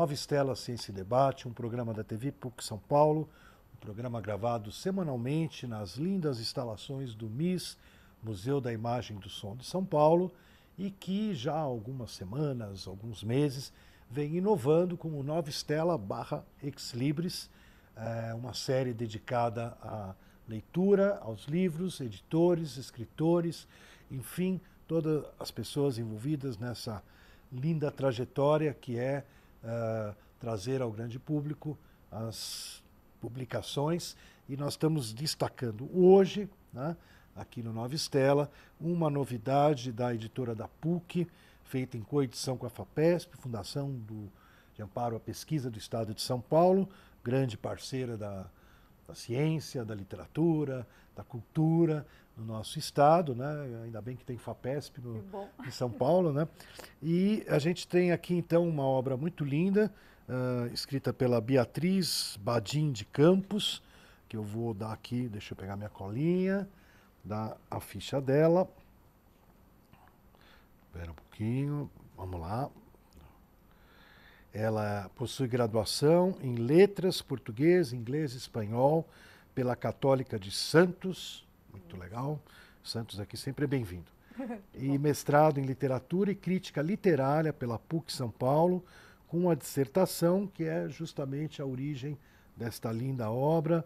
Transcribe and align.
Nova 0.00 0.14
Estela 0.14 0.56
Ciência 0.56 0.90
e 0.90 0.94
Debate, 0.94 1.46
um 1.46 1.52
programa 1.52 1.92
da 1.92 2.02
TV 2.02 2.32
PUC 2.32 2.64
São 2.64 2.78
Paulo, 2.78 3.28
um 3.74 3.76
programa 3.76 4.18
gravado 4.18 4.72
semanalmente 4.72 5.66
nas 5.66 5.96
lindas 5.96 6.40
instalações 6.40 7.14
do 7.14 7.28
MIS, 7.28 7.76
Museu 8.22 8.62
da 8.62 8.72
Imagem 8.72 9.18
do 9.18 9.28
Som 9.28 9.54
de 9.56 9.66
São 9.66 9.84
Paulo, 9.84 10.32
e 10.78 10.90
que 10.90 11.34
já 11.34 11.52
há 11.52 11.60
algumas 11.60 12.12
semanas, 12.12 12.88
alguns 12.88 13.22
meses, 13.22 13.74
vem 14.10 14.36
inovando 14.36 14.96
com 14.96 15.10
o 15.20 15.22
Nova 15.22 15.50
Estela 15.50 15.98
barra 15.98 16.46
Ex 16.62 16.94
Libris, 16.94 17.50
é, 17.94 18.32
uma 18.32 18.54
série 18.54 18.94
dedicada 18.94 19.76
à 19.82 20.14
leitura, 20.48 21.18
aos 21.18 21.44
livros, 21.44 22.00
editores, 22.00 22.78
escritores, 22.78 23.68
enfim, 24.10 24.62
todas 24.88 25.26
as 25.38 25.50
pessoas 25.50 25.98
envolvidas 25.98 26.56
nessa 26.56 27.02
linda 27.52 27.90
trajetória 27.90 28.72
que 28.72 28.98
é 28.98 29.26
uh, 29.64 30.14
trazer 30.38 30.82
ao 30.82 30.90
grande 30.90 31.18
público 31.18 31.78
as 32.10 32.82
publicações. 33.20 34.16
E 34.48 34.56
nós 34.56 34.72
estamos 34.72 35.12
destacando 35.12 35.88
hoje, 35.96 36.48
né, 36.72 36.96
aqui 37.36 37.62
no 37.62 37.72
Nova 37.72 37.94
Estela, 37.94 38.50
uma 38.80 39.08
novidade 39.08 39.92
da 39.92 40.14
editora 40.14 40.54
da 40.54 40.66
PUC, 40.66 41.28
feita 41.64 41.96
em 41.96 42.02
coedição 42.02 42.56
com 42.56 42.66
a 42.66 42.70
FAPESP, 42.70 43.36
Fundação 43.36 43.92
do, 43.92 44.30
de 44.74 44.82
Amparo 44.82 45.16
à 45.16 45.20
Pesquisa 45.20 45.70
do 45.70 45.78
Estado 45.78 46.12
de 46.12 46.20
São 46.20 46.40
Paulo, 46.40 46.88
grande 47.22 47.56
parceira 47.56 48.16
da, 48.16 48.46
da 49.06 49.14
ciência, 49.14 49.84
da 49.84 49.94
literatura, 49.94 50.86
da 51.20 51.24
cultura 51.24 52.06
no 52.34 52.44
nosso 52.44 52.78
estado, 52.78 53.34
né? 53.34 53.46
Ainda 53.84 54.00
bem 54.00 54.16
que 54.16 54.24
tem 54.24 54.38
FAPESP 54.38 55.00
no, 55.02 55.22
em 55.66 55.70
São 55.70 55.90
Paulo, 55.90 56.32
né? 56.32 56.48
E 57.02 57.44
a 57.46 57.58
gente 57.58 57.86
tem 57.86 58.10
aqui 58.10 58.34
então 58.34 58.66
uma 58.66 58.84
obra 58.84 59.16
muito 59.18 59.44
linda, 59.44 59.92
uh, 60.26 60.72
escrita 60.72 61.12
pela 61.12 61.38
Beatriz 61.40 62.38
Badim 62.40 62.90
de 62.90 63.04
Campos, 63.04 63.82
que 64.28 64.36
eu 64.36 64.42
vou 64.42 64.72
dar 64.72 64.92
aqui, 64.92 65.28
deixa 65.28 65.52
eu 65.52 65.56
pegar 65.56 65.76
minha 65.76 65.90
colinha, 65.90 66.66
dar 67.22 67.58
a 67.70 67.78
ficha 67.78 68.18
dela. 68.18 68.66
Espera 70.86 71.10
um 71.10 71.14
pouquinho, 71.14 71.90
vamos 72.16 72.40
lá. 72.40 72.70
Ela 74.54 75.10
possui 75.14 75.46
graduação 75.46 76.34
em 76.40 76.56
Letras, 76.56 77.20
Português, 77.20 77.92
Inglês 77.92 78.32
Espanhol 78.32 79.06
pela 79.54 79.76
Católica 79.76 80.38
de 80.38 80.50
Santos, 80.50 81.46
muito 81.72 81.96
legal. 81.96 82.40
Santos 82.82 83.20
aqui 83.20 83.36
sempre 83.36 83.64
é 83.64 83.68
bem-vindo. 83.68 84.10
E 84.74 84.96
mestrado 84.98 85.58
em 85.58 85.64
Literatura 85.64 86.30
e 86.30 86.34
Crítica 86.34 86.80
Literária 86.80 87.52
pela 87.52 87.78
PUC 87.78 88.12
São 88.12 88.30
Paulo, 88.30 88.84
com 89.28 89.50
a 89.50 89.54
dissertação 89.54 90.46
que 90.46 90.64
é 90.64 90.88
justamente 90.88 91.60
a 91.60 91.66
origem 91.66 92.18
desta 92.56 92.90
linda 92.90 93.30
obra. 93.30 93.84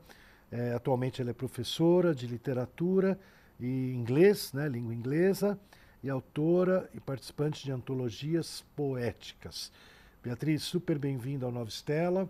É, 0.50 0.72
atualmente 0.72 1.20
ela 1.20 1.30
é 1.30 1.34
professora 1.34 2.14
de 2.14 2.26
literatura 2.26 3.18
e 3.58 3.92
inglês, 3.92 4.52
né, 4.52 4.68
língua 4.68 4.94
inglesa, 4.94 5.58
e 6.02 6.10
autora 6.10 6.88
e 6.94 7.00
participante 7.00 7.64
de 7.64 7.72
antologias 7.72 8.64
poéticas. 8.76 9.72
Beatriz, 10.22 10.62
super 10.62 10.98
bem-vinda 10.98 11.46
ao 11.46 11.52
Nova 11.52 11.68
Estela 11.68 12.28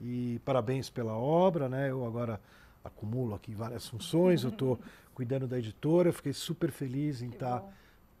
e 0.00 0.40
parabéns 0.44 0.90
pela 0.90 1.14
obra, 1.14 1.68
né? 1.68 1.90
Eu 1.90 2.06
agora 2.06 2.40
acumulo 2.84 3.34
aqui 3.34 3.54
várias 3.54 3.88
funções, 3.88 4.44
eu 4.44 4.50
estou 4.50 4.78
cuidando 5.14 5.48
da 5.48 5.58
editora, 5.58 6.12
fiquei 6.12 6.32
super 6.32 6.70
feliz 6.70 7.22
em 7.22 7.30
estar 7.30 7.60
tá 7.60 7.68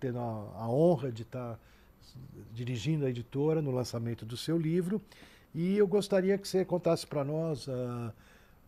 tendo 0.00 0.18
a, 0.18 0.22
a, 0.56 0.68
honra 0.68 1.12
de 1.12 1.22
estar 1.22 1.54
tá 1.54 1.58
dirigindo 2.52 3.04
a 3.04 3.10
editora 3.10 3.60
no 3.60 3.70
lançamento 3.70 4.24
do 4.24 4.36
seu 4.36 4.58
livro. 4.58 5.00
E 5.54 5.76
eu 5.76 5.86
gostaria 5.86 6.36
que 6.36 6.48
você 6.48 6.64
contasse 6.64 7.06
para 7.06 7.24
nós 7.24 7.68
uh, 7.68 8.12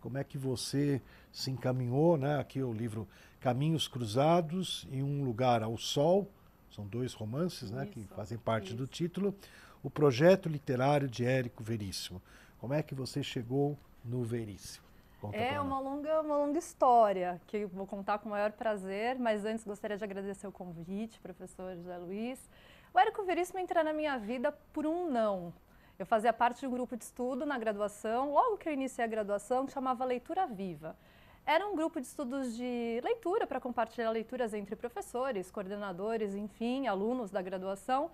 como 0.01 0.19
é 0.19 0.25
que 0.25 0.39
você 0.39 1.01
se 1.33 1.51
encaminhou, 1.51 2.17
né? 2.17 2.39
Aqui 2.39 2.63
o 2.63 2.73
livro 2.73 3.09
Caminhos 3.41 3.89
Cruzados 3.89 4.87
e 4.91 5.03
Um 5.03 5.25
Lugar 5.25 5.63
ao 5.63 5.77
Sol, 5.77 6.31
são 6.71 6.87
dois 6.87 7.15
romances, 7.15 7.71
né, 7.71 7.87
que 7.87 8.05
fazem 8.15 8.37
parte 8.37 8.69
isso. 8.69 8.77
do 8.77 8.87
título 8.87 9.35
o 9.83 9.91
projeto 9.91 10.49
literário 10.49 11.09
de 11.09 11.25
Érico 11.25 11.63
Veríssimo. 11.63 12.21
Como 12.59 12.75
é 12.75 12.83
que 12.83 12.95
você 12.95 13.23
chegou 13.23 13.79
no 14.05 14.25
Veríssimo? 14.25 14.86
Conta 15.21 15.37
é 15.37 15.59
uma 15.61 15.81
longa, 15.81 16.21
uma 16.21 16.37
longa 16.37 16.59
história 16.59 17.41
que 17.47 17.59
eu 17.59 17.69
vou 17.69 17.87
contar 17.87 18.19
com 18.19 18.29
o 18.29 18.33
maior 18.33 18.53
prazer, 18.53 19.19
mas 19.19 19.45
antes 19.45 19.65
gostaria 19.65 19.97
de 19.97 20.05
agradecer 20.05 20.47
o 20.47 20.53
convite, 20.53 21.19
professor 21.21 21.75
José 21.75 21.97
Luiz. 21.97 22.51
O 22.93 22.99
Érico 22.99 23.25
Veríssimo 23.25 23.59
entrou 23.59 23.83
na 23.83 23.93
minha 23.93 24.19
vida 24.19 24.53
por 24.73 24.87
um 24.87 25.11
não. 25.11 25.53
Eu 25.99 26.05
fazia 26.05 26.33
parte 26.33 26.61
de 26.61 26.67
um 26.67 26.71
grupo 26.71 26.97
de 26.97 27.05
estudo 27.05 27.47
na 27.47 27.59
graduação, 27.59 28.33
logo 28.33 28.59
que 28.59 28.69
eu 28.69 28.73
iniciei 28.73 29.05
a 29.05 29.09
graduação, 29.09 29.65
que 29.65 29.73
chamava 29.73 30.05
Leitura 30.05 30.47
Viva. 30.47 30.95
Era 31.47 31.67
um 31.67 31.75
grupo 31.75 32.01
de 32.01 32.07
estudos 32.07 32.55
de 32.55 33.01
leitura 33.03 33.47
para 33.47 33.61
compartilhar 33.61 34.11
leituras 34.11 34.53
entre 34.53 34.77
professores, 34.77 35.51
coordenadores, 35.51 36.35
enfim, 36.35 36.87
alunos 36.87 37.31
da 37.31 37.41
graduação. 37.41 38.11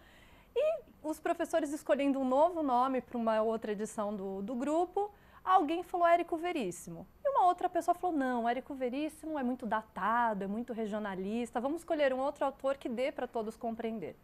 E 0.55 0.83
os 1.03 1.19
professores 1.19 1.73
escolhendo 1.73 2.21
um 2.21 2.29
novo 2.29 2.63
nome 2.63 3.01
para 3.01 3.19
uma 3.19 3.43
outra 3.43 3.73
edição 3.73 4.15
do, 4.15 4.43
do 4.43 4.55
grupo, 4.55 5.11
alguém 5.45 5.83
falou 5.83 6.07
Érico 6.07 6.37
Veríssimo. 6.37 7.07
E 7.25 7.29
uma 7.29 7.47
outra 7.47 7.69
pessoa 7.69 7.95
falou, 7.95 8.17
não, 8.17 8.49
Érico 8.49 8.75
Veríssimo 8.75 9.39
é 9.39 9.43
muito 9.43 9.67
datado, 9.67 10.45
é 10.45 10.47
muito 10.47 10.73
regionalista, 10.73 11.61
vamos 11.61 11.81
escolher 11.81 12.13
um 12.13 12.19
outro 12.19 12.45
autor 12.45 12.77
que 12.77 12.89
dê 12.89 13.11
para 13.11 13.27
todos 13.27 13.57
compreender. 13.57 14.17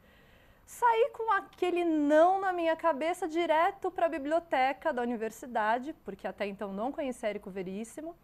Saí 0.64 1.10
com 1.14 1.32
aquele 1.32 1.84
não 1.84 2.40
na 2.40 2.52
minha 2.52 2.76
cabeça 2.76 3.26
direto 3.26 3.90
para 3.90 4.06
a 4.06 4.08
biblioteca 4.08 4.92
da 4.92 5.00
universidade, 5.00 5.94
porque 6.04 6.26
até 6.26 6.46
então 6.46 6.72
não 6.72 6.92
conhecia 6.92 7.30
Érico 7.30 7.50
Veríssimo, 7.50 8.14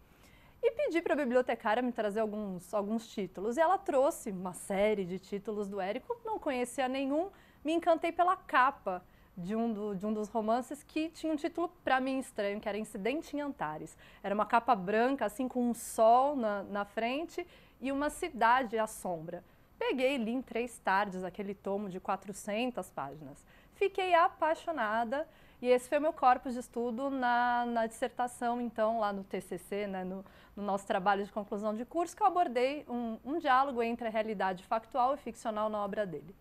e 0.61 0.71
pedi 0.71 1.01
para 1.01 1.13
a 1.13 1.17
bibliotecária 1.17 1.83
me 1.83 1.91
trazer 1.91 2.21
alguns, 2.21 2.73
alguns 2.73 3.07
títulos. 3.07 3.57
E 3.57 3.61
ela 3.61 3.77
trouxe 3.77 4.31
uma 4.31 4.53
série 4.53 5.05
de 5.05 5.19
títulos 5.19 5.69
do 5.69 5.79
Érico, 5.79 6.19
não 6.25 6.39
conhecia 6.39 6.87
nenhum, 6.87 7.29
me 7.63 7.73
encantei 7.73 8.11
pela 8.11 8.35
capa 8.35 9.03
de 9.37 9.55
um, 9.55 9.71
do, 9.71 9.95
de 9.95 10.05
um 10.05 10.13
dos 10.13 10.29
romances 10.29 10.81
que 10.83 11.09
tinha 11.09 11.31
um 11.31 11.35
título 11.35 11.69
para 11.83 11.99
mim 11.99 12.19
estranho, 12.19 12.59
que 12.59 12.69
era 12.69 12.77
Incidente 12.77 13.35
em 13.35 13.41
Antares. 13.41 13.97
Era 14.23 14.33
uma 14.33 14.45
capa 14.45 14.75
branca, 14.75 15.25
assim, 15.25 15.47
com 15.47 15.69
um 15.69 15.73
sol 15.73 16.35
na, 16.35 16.63
na 16.63 16.85
frente 16.85 17.45
e 17.81 17.91
uma 17.91 18.09
cidade 18.09 18.77
à 18.77 18.87
sombra. 18.87 19.43
Peguei 19.77 20.15
e 20.15 20.17
li 20.17 20.31
em 20.31 20.41
três 20.41 20.77
tardes 20.79 21.23
aquele 21.23 21.53
tomo 21.53 21.89
de 21.89 21.99
400 21.99 22.89
páginas. 22.91 23.45
Fiquei 23.73 24.13
apaixonada 24.13 25.27
e 25.61 25.67
esse 25.67 25.89
foi 25.89 25.97
o 25.97 26.01
meu 26.01 26.13
corpo 26.13 26.49
de 26.49 26.59
estudo 26.59 27.09
na, 27.09 27.65
na 27.65 27.87
dissertação, 27.87 28.61
então, 28.61 28.99
lá 28.99 29.11
no 29.11 29.23
TCC, 29.23 29.87
né, 29.87 30.03
no, 30.03 30.23
no, 30.55 30.63
nosso 30.63 30.85
trabalho 30.85 31.25
de 31.25 31.31
conclusão 31.31 31.73
de 31.75 31.83
curso, 31.85 32.15
que 32.15 32.21
eu 32.21 32.27
abordei 32.27 32.85
um, 32.87 33.17
um 33.25 33.39
diálogo 33.39 33.81
entre 33.81 34.07
a 34.07 34.11
realidade 34.11 34.63
factual 34.63 35.15
e 35.15 35.17
ficcional 35.17 35.69
na 35.69 35.83
obra 35.83 36.05
dele. 36.05 36.35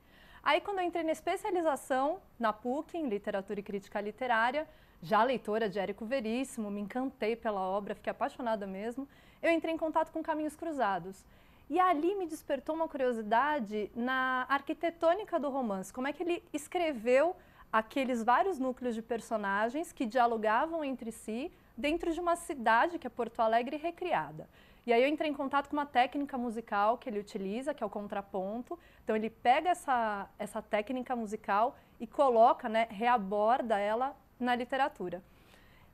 Aí, 0.45 0.61
quando 0.61 0.81
eu 0.81 0.85
entrei 0.85 1.03
na 1.03 1.13
especialização 1.13 2.19
na 2.39 2.53
PUC, 2.53 2.99
em 2.99 3.09
Literatura 3.09 3.61
e 3.61 3.63
Crítica 3.63 3.99
Literária, 3.99 4.69
já 5.01 5.25
leitora 5.25 5.71
de 5.71 5.79
Érico 5.79 6.05
Veríssimo, 6.05 6.71
me 6.71 6.83
encantei 6.83 7.35
pela 7.35 7.63
obra, 7.63 7.95
fiquei 7.95 8.11
apaixonada 8.11 8.67
mesmo, 8.67 9.09
eu 9.43 9.51
entrei 9.51 9.73
em 9.73 9.79
contato 9.79 10.13
com 10.13 10.23
Caminhos 10.23 10.55
Cruzados. 10.55 11.25
E 11.71 11.81
ali 11.81 12.15
me 12.15 12.27
despertou 12.27 12.75
uma 12.75 12.87
curiosidade 12.87 13.91
na 13.95 14.45
arquitetônica 14.47 15.41
do 15.41 15.49
romance, 15.49 15.91
como 15.91 16.09
é 16.09 16.13
que 16.13 16.23
ele 16.23 16.43
escreveu 16.53 17.35
aqueles 17.73 18.23
vários 18.23 18.59
núcleos 18.59 18.95
de 18.95 19.01
personagens 19.01 19.93
que 19.93 20.05
dialogavam 20.05 20.85
entre 20.85 21.11
si 21.11 21.51
dentro 21.75 22.13
de 22.13 22.21
uma 22.21 22.37
cidade 22.37 22.99
que 22.99 23.07
é 23.07 23.11
Porto 23.11 23.41
Alegre 23.41 23.79
recriada. 23.79 24.47
E 24.87 24.93
aí 24.93 25.03
eu 25.03 25.09
entrei 25.09 25.31
em 25.31 25.35
contato 25.35 25.69
com 25.69 25.77
uma 25.77 25.87
técnica 25.87 26.37
musical 26.37 26.99
que 26.99 27.09
ele 27.09 27.19
utiliza, 27.19 27.73
que 27.73 27.83
é 27.83 27.87
o 27.87 27.91
contraponto. 27.91 28.79
Então 29.03 29.17
ele 29.17 29.31
pega 29.31 29.71
essa, 29.71 30.29
essa 30.39 30.61
técnica 30.61 31.17
musical 31.17 31.77
e 31.99 32.07
coloca, 32.07 32.69
né, 32.69 32.87
reaborda 32.91 33.79
ela 33.79 34.15
na 34.39 34.55
literatura. 34.55 35.23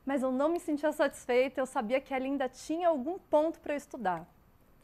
Mas 0.04 0.22
eu 0.22 0.32
não 0.32 0.48
me 0.48 0.58
sentia 0.58 0.90
satisfeita, 0.92 1.60
eu 1.60 1.66
sabia 1.66 2.00
que 2.00 2.12
ela 2.12 2.25
ainda 2.25 2.48
tinha 2.48 2.88
algum 2.88 3.19
ponto 3.19 3.60
para 3.60 3.76
estudar. 3.76 4.26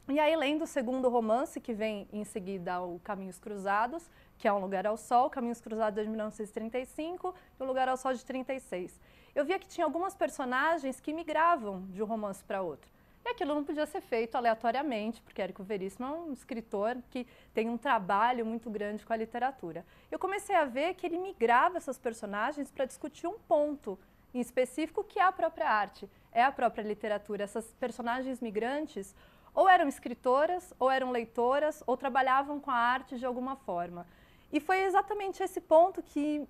E 0.08 0.20
aí, 0.20 0.36
lendo 0.36 0.62
o 0.62 0.66
segundo 0.68 1.08
romance, 1.08 1.60
que 1.60 1.74
vem 1.74 2.06
em 2.12 2.22
seguida 2.22 2.80
o 2.80 3.00
Caminhos 3.00 3.40
Cruzados, 3.40 4.08
que 4.38 4.46
é 4.46 4.52
Um 4.52 4.60
Lugar 4.60 4.86
ao 4.86 4.96
Sol, 4.96 5.28
Caminhos 5.28 5.60
Cruzados 5.60 6.00
de 6.00 6.08
1935 6.08 7.34
e 7.58 7.62
Um 7.62 7.66
Lugar 7.66 7.88
ao 7.88 7.96
Sol 7.96 8.14
de 8.14 8.24
36. 8.24 9.00
Eu 9.34 9.44
via 9.44 9.58
que 9.58 9.66
tinha 9.66 9.84
algumas 9.84 10.14
personagens 10.14 11.00
que 11.00 11.12
migravam 11.12 11.86
de 11.90 12.00
um 12.00 12.06
romance 12.06 12.44
para 12.44 12.62
outro. 12.62 12.88
E 13.26 13.30
aquilo 13.30 13.56
não 13.56 13.64
podia 13.64 13.84
ser 13.86 14.00
feito 14.00 14.36
aleatoriamente, 14.36 15.20
porque 15.20 15.42
Érico 15.42 15.64
Veríssimo 15.64 16.06
é 16.06 16.10
um 16.10 16.32
escritor 16.32 16.96
que 17.10 17.26
tem 17.52 17.68
um 17.68 17.76
trabalho 17.76 18.46
muito 18.46 18.70
grande 18.70 19.04
com 19.04 19.12
a 19.12 19.16
literatura. 19.16 19.84
Eu 20.12 20.16
comecei 20.16 20.54
a 20.54 20.64
ver 20.64 20.94
que 20.94 21.04
ele 21.04 21.18
migrava 21.18 21.76
essas 21.76 21.98
personagens 21.98 22.70
para 22.70 22.84
discutir 22.84 23.26
um 23.26 23.36
ponto 23.36 23.98
em 24.32 24.38
específico 24.38 25.02
que 25.02 25.18
é 25.18 25.24
a 25.24 25.32
própria 25.32 25.68
arte, 25.68 26.08
é 26.30 26.44
a 26.44 26.52
própria 26.52 26.82
literatura. 26.82 27.42
Essas 27.42 27.66
personagens 27.80 28.40
migrantes 28.40 29.12
ou 29.52 29.68
eram 29.68 29.88
escritoras, 29.88 30.72
ou 30.78 30.88
eram 30.88 31.10
leitoras, 31.10 31.82
ou 31.84 31.96
trabalhavam 31.96 32.60
com 32.60 32.70
a 32.70 32.76
arte 32.76 33.18
de 33.18 33.26
alguma 33.26 33.56
forma. 33.56 34.06
E 34.52 34.60
foi 34.60 34.84
exatamente 34.84 35.42
esse 35.42 35.60
ponto 35.60 36.00
que 36.00 36.46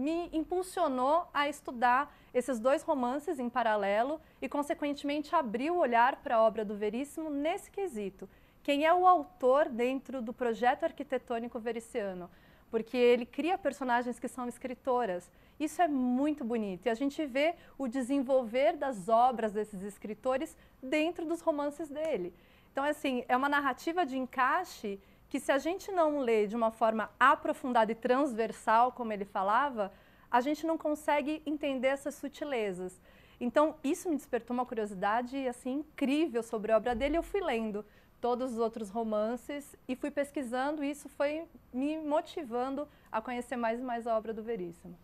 me 0.00 0.30
impulsionou 0.32 1.28
a 1.34 1.48
estudar 1.48 2.12
esses 2.32 2.58
dois 2.58 2.82
romances 2.82 3.38
em 3.38 3.50
paralelo 3.50 4.18
e, 4.40 4.48
consequentemente, 4.48 5.36
abrir 5.36 5.70
o 5.70 5.76
olhar 5.76 6.16
para 6.16 6.36
a 6.36 6.42
obra 6.42 6.64
do 6.64 6.74
Veríssimo 6.74 7.28
nesse 7.28 7.70
quesito. 7.70 8.28
Quem 8.62 8.86
é 8.86 8.94
o 8.94 9.06
autor 9.06 9.68
dentro 9.68 10.22
do 10.22 10.32
projeto 10.32 10.84
arquitetônico 10.84 11.58
vericiano? 11.58 12.30
Porque 12.70 12.96
ele 12.96 13.26
cria 13.26 13.58
personagens 13.58 14.18
que 14.18 14.28
são 14.28 14.48
escritoras. 14.48 15.30
Isso 15.58 15.82
é 15.82 15.88
muito 15.88 16.44
bonito. 16.44 16.86
E 16.86 16.90
a 16.90 16.94
gente 16.94 17.26
vê 17.26 17.54
o 17.76 17.86
desenvolver 17.86 18.76
das 18.76 19.08
obras 19.08 19.52
desses 19.52 19.82
escritores 19.82 20.56
dentro 20.82 21.26
dos 21.26 21.42
romances 21.42 21.90
dele. 21.90 22.32
Então, 22.72 22.84
assim, 22.84 23.24
é 23.28 23.36
uma 23.36 23.48
narrativa 23.48 24.06
de 24.06 24.16
encaixe 24.16 24.98
que, 25.30 25.38
se 25.38 25.52
a 25.52 25.58
gente 25.58 25.92
não 25.92 26.18
lê 26.18 26.48
de 26.48 26.56
uma 26.56 26.72
forma 26.72 27.08
aprofundada 27.18 27.92
e 27.92 27.94
transversal, 27.94 28.90
como 28.90 29.12
ele 29.12 29.24
falava, 29.24 29.92
a 30.28 30.40
gente 30.40 30.66
não 30.66 30.76
consegue 30.76 31.40
entender 31.46 31.86
essas 31.86 32.16
sutilezas. 32.16 33.00
Então, 33.40 33.76
isso 33.82 34.10
me 34.10 34.16
despertou 34.16 34.52
uma 34.52 34.66
curiosidade 34.66 35.46
assim 35.46 35.78
incrível 35.78 36.42
sobre 36.42 36.72
a 36.72 36.76
obra 36.76 36.96
dele. 36.96 37.16
Eu 37.16 37.22
fui 37.22 37.40
lendo 37.40 37.86
todos 38.20 38.52
os 38.52 38.58
outros 38.58 38.90
romances 38.90 39.74
e 39.88 39.94
fui 39.94 40.10
pesquisando. 40.10 40.82
E 40.82 40.90
isso 40.90 41.08
foi 41.08 41.44
me 41.72 41.96
motivando 41.96 42.86
a 43.10 43.22
conhecer 43.22 43.56
mais 43.56 43.78
e 43.78 43.82
mais 43.82 44.08
a 44.08 44.16
obra 44.16 44.34
do 44.34 44.42
Veríssimo. 44.42 44.98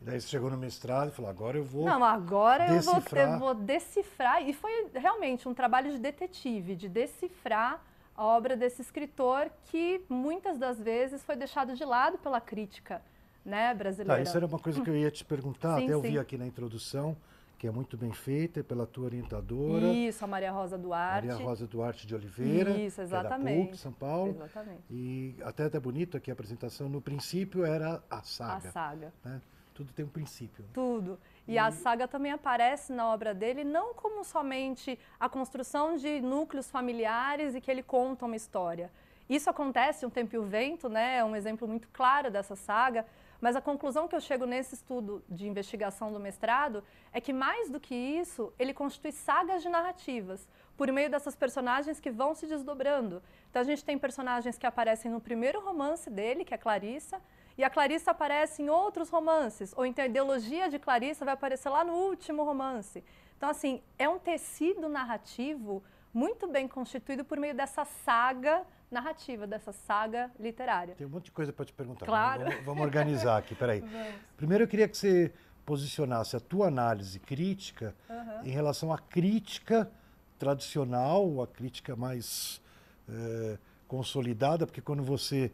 E 0.00 0.04
daí 0.04 0.20
você 0.20 0.28
chegou 0.28 0.50
no 0.50 0.56
mestrado 0.56 1.08
e 1.08 1.12
falou: 1.12 1.30
agora 1.30 1.58
eu 1.58 1.64
vou. 1.64 1.84
Não, 1.84 2.02
agora 2.02 2.72
eu 2.72 2.80
vou, 2.80 3.02
eu 3.16 3.38
vou 3.38 3.54
decifrar. 3.54 4.48
E 4.48 4.52
foi 4.52 4.88
realmente 4.94 5.48
um 5.48 5.52
trabalho 5.52 5.90
de 5.90 5.98
detetive, 5.98 6.76
de 6.76 6.88
decifrar 6.88 7.82
a 8.16 8.24
obra 8.24 8.56
desse 8.56 8.80
escritor 8.82 9.50
que 9.64 10.04
muitas 10.08 10.58
das 10.58 10.80
vezes 10.80 11.24
foi 11.24 11.36
deixado 11.36 11.74
de 11.74 11.84
lado 11.84 12.18
pela 12.18 12.40
crítica 12.40 13.02
né, 13.44 13.74
brasileira. 13.74 14.16
Tá, 14.16 14.22
isso 14.22 14.36
era 14.36 14.46
uma 14.46 14.58
coisa 14.58 14.80
que 14.80 14.88
eu 14.88 14.96
ia 14.96 15.10
te 15.10 15.24
perguntar, 15.24 15.76
sim, 15.76 15.84
até 15.84 15.94
eu 15.94 16.00
vi 16.00 16.18
aqui 16.18 16.38
na 16.38 16.46
introdução, 16.46 17.16
que 17.58 17.66
é 17.66 17.70
muito 17.70 17.96
bem 17.96 18.12
feita 18.12 18.62
pela 18.64 18.86
tua 18.86 19.06
orientadora. 19.06 19.86
Isso, 19.86 20.24
a 20.24 20.26
Maria 20.26 20.50
Rosa 20.50 20.78
Duarte. 20.78 21.28
Maria 21.28 21.44
Rosa 21.44 21.66
Duarte 21.66 22.06
de 22.06 22.14
Oliveira. 22.14 22.70
Isso, 22.70 23.00
exatamente. 23.00 23.58
É 23.58 23.62
da 23.62 23.66
PUC, 23.66 23.76
São 23.78 23.92
Paulo. 23.92 24.30
Exatamente. 24.30 24.82
E 24.90 25.36
até 25.42 25.64
até 25.64 25.78
bonito 25.78 26.16
aqui 26.16 26.30
a 26.30 26.34
apresentação, 26.34 26.88
no 26.88 27.00
princípio 27.00 27.64
era 27.64 28.02
a 28.10 28.22
saga. 28.22 28.68
A 28.68 28.72
saga. 28.72 29.12
Né? 29.24 29.40
Tudo 29.74 29.92
tem 29.92 30.04
um 30.04 30.08
princípio. 30.08 30.64
Tudo. 30.72 31.18
E, 31.46 31.54
e, 31.54 31.58
a 31.58 31.70
saga 31.70 32.08
também 32.08 32.32
aparece 32.32 32.92
na 32.92 33.12
obra 33.12 33.34
dele 33.34 33.64
não 33.64 33.94
como 33.94 34.24
somente 34.24 34.98
a 35.20 35.28
construção 35.28 35.96
de 35.96 36.20
núcleos 36.20 36.70
familiares 36.70 37.54
e 37.54 37.60
que 37.60 37.70
ele 37.70 37.82
conta 37.82 38.24
uma 38.24 38.36
história. 38.36 38.90
Isso 39.28 39.48
acontece 39.48 40.04
um 40.04 40.10
tempo 40.10 40.34
e 40.34 40.38
o 40.38 40.42
vento, 40.42 40.88
né? 40.88 41.18
É 41.18 41.24
um 41.24 41.34
exemplo 41.34 41.66
muito 41.66 41.88
claro 41.92 42.30
dessa 42.30 42.54
saga, 42.54 43.06
mas 43.40 43.56
a 43.56 43.60
conclusão 43.60 44.06
que 44.06 44.14
eu 44.14 44.20
chego 44.20 44.46
nesse 44.46 44.74
estudo 44.74 45.22
de 45.28 45.46
investigação 45.46 46.12
do 46.12 46.20
mestrado 46.20 46.82
é 47.12 47.20
que, 47.20 47.32
mais 47.32 47.70
do 47.70 47.80
que 47.80 47.94
isso, 47.94 48.52
ele 48.58 48.74
constitui 48.74 49.12
sagas 49.12 49.62
de 49.62 49.68
narrativas, 49.68 50.48
por 50.76 50.90
meio 50.90 51.10
dessas 51.10 51.36
personagens 51.36 52.00
que 52.00 52.10
vão 52.10 52.34
se 52.34 52.46
desdobrando. 52.46 53.22
Então, 53.50 53.62
a 53.62 53.64
gente 53.64 53.84
tem 53.84 53.98
personagens 53.98 54.58
que 54.58 54.66
aparecem 54.66 55.10
no 55.10 55.20
primeiro 55.20 55.60
romance 55.60 56.10
dele, 56.10 56.44
que 56.44 56.54
é 56.54 56.58
Clarissa, 56.58 57.20
e 57.56 57.64
a 57.64 57.70
Clarissa 57.70 58.10
aparece 58.10 58.62
em 58.62 58.68
outros 58.68 59.08
romances, 59.08 59.72
ou 59.76 59.86
então 59.86 60.04
a 60.04 60.08
ideologia 60.08 60.68
de 60.68 60.78
Clarissa 60.78 61.24
vai 61.24 61.34
aparecer 61.34 61.68
lá 61.68 61.84
no 61.84 61.92
último 61.92 62.44
romance. 62.44 63.02
Então, 63.36 63.48
assim, 63.48 63.82
é 63.98 64.08
um 64.08 64.18
tecido 64.18 64.88
narrativo 64.88 65.82
muito 66.12 66.46
bem 66.46 66.66
constituído 66.68 67.24
por 67.24 67.38
meio 67.38 67.54
dessa 67.54 67.84
saga 67.84 68.62
narrativa, 68.90 69.46
dessa 69.46 69.72
saga 69.72 70.30
literária. 70.38 70.94
Tem 70.94 71.06
um 71.06 71.10
monte 71.10 71.26
de 71.26 71.32
coisa 71.32 71.52
para 71.52 71.64
te 71.64 71.72
perguntar. 71.72 72.06
Claro. 72.06 72.44
Vamos, 72.44 72.64
vamos 72.64 72.82
organizar 72.82 73.38
aqui, 73.38 73.54
peraí. 73.54 73.80
Vamos. 73.84 74.14
Primeiro 74.36 74.64
eu 74.64 74.68
queria 74.68 74.88
que 74.88 74.96
você 74.96 75.32
posicionasse 75.66 76.36
a 76.36 76.40
tua 76.40 76.68
análise 76.68 77.18
crítica 77.18 77.94
uhum. 78.08 78.44
em 78.44 78.50
relação 78.50 78.92
à 78.92 78.98
crítica 78.98 79.90
tradicional, 80.38 81.42
a 81.42 81.46
crítica 81.46 81.96
mais 81.96 82.60
é, 83.08 83.58
consolidada, 83.88 84.66
porque 84.66 84.80
quando 84.80 85.02
você 85.02 85.50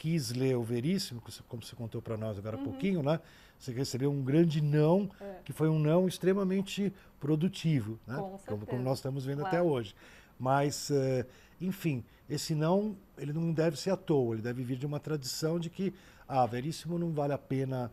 quis 0.00 0.32
ler 0.32 0.56
o 0.56 0.62
Veríssimo, 0.62 1.22
como 1.46 1.62
você 1.62 1.76
contou 1.76 2.00
para 2.00 2.16
nós 2.16 2.38
agora 2.38 2.56
há 2.56 2.58
uhum. 2.58 2.64
pouquinho, 2.64 3.02
né? 3.02 3.20
Você 3.58 3.70
recebeu 3.70 4.10
um 4.10 4.24
grande 4.24 4.62
não, 4.62 5.10
é. 5.20 5.40
que 5.44 5.52
foi 5.52 5.68
um 5.68 5.78
não 5.78 6.08
extremamente 6.08 6.90
produtivo, 7.20 8.00
né? 8.06 8.16
como, 8.46 8.64
como, 8.64 8.82
nós 8.82 8.96
estamos 8.96 9.26
vendo 9.26 9.40
claro. 9.40 9.54
até 9.54 9.62
hoje. 9.62 9.94
Mas, 10.38 10.88
uh, 10.88 11.26
enfim, 11.60 12.02
esse 12.30 12.54
não, 12.54 12.96
ele 13.18 13.34
não 13.34 13.52
deve 13.52 13.78
ser 13.78 13.90
à 13.90 13.96
toa, 13.96 14.36
ele 14.36 14.42
deve 14.42 14.64
vir 14.64 14.78
de 14.78 14.86
uma 14.86 14.98
tradição 14.98 15.60
de 15.60 15.68
que, 15.68 15.92
ah, 16.26 16.46
Veríssimo 16.46 16.98
não 16.98 17.12
vale 17.12 17.34
a 17.34 17.38
pena 17.38 17.92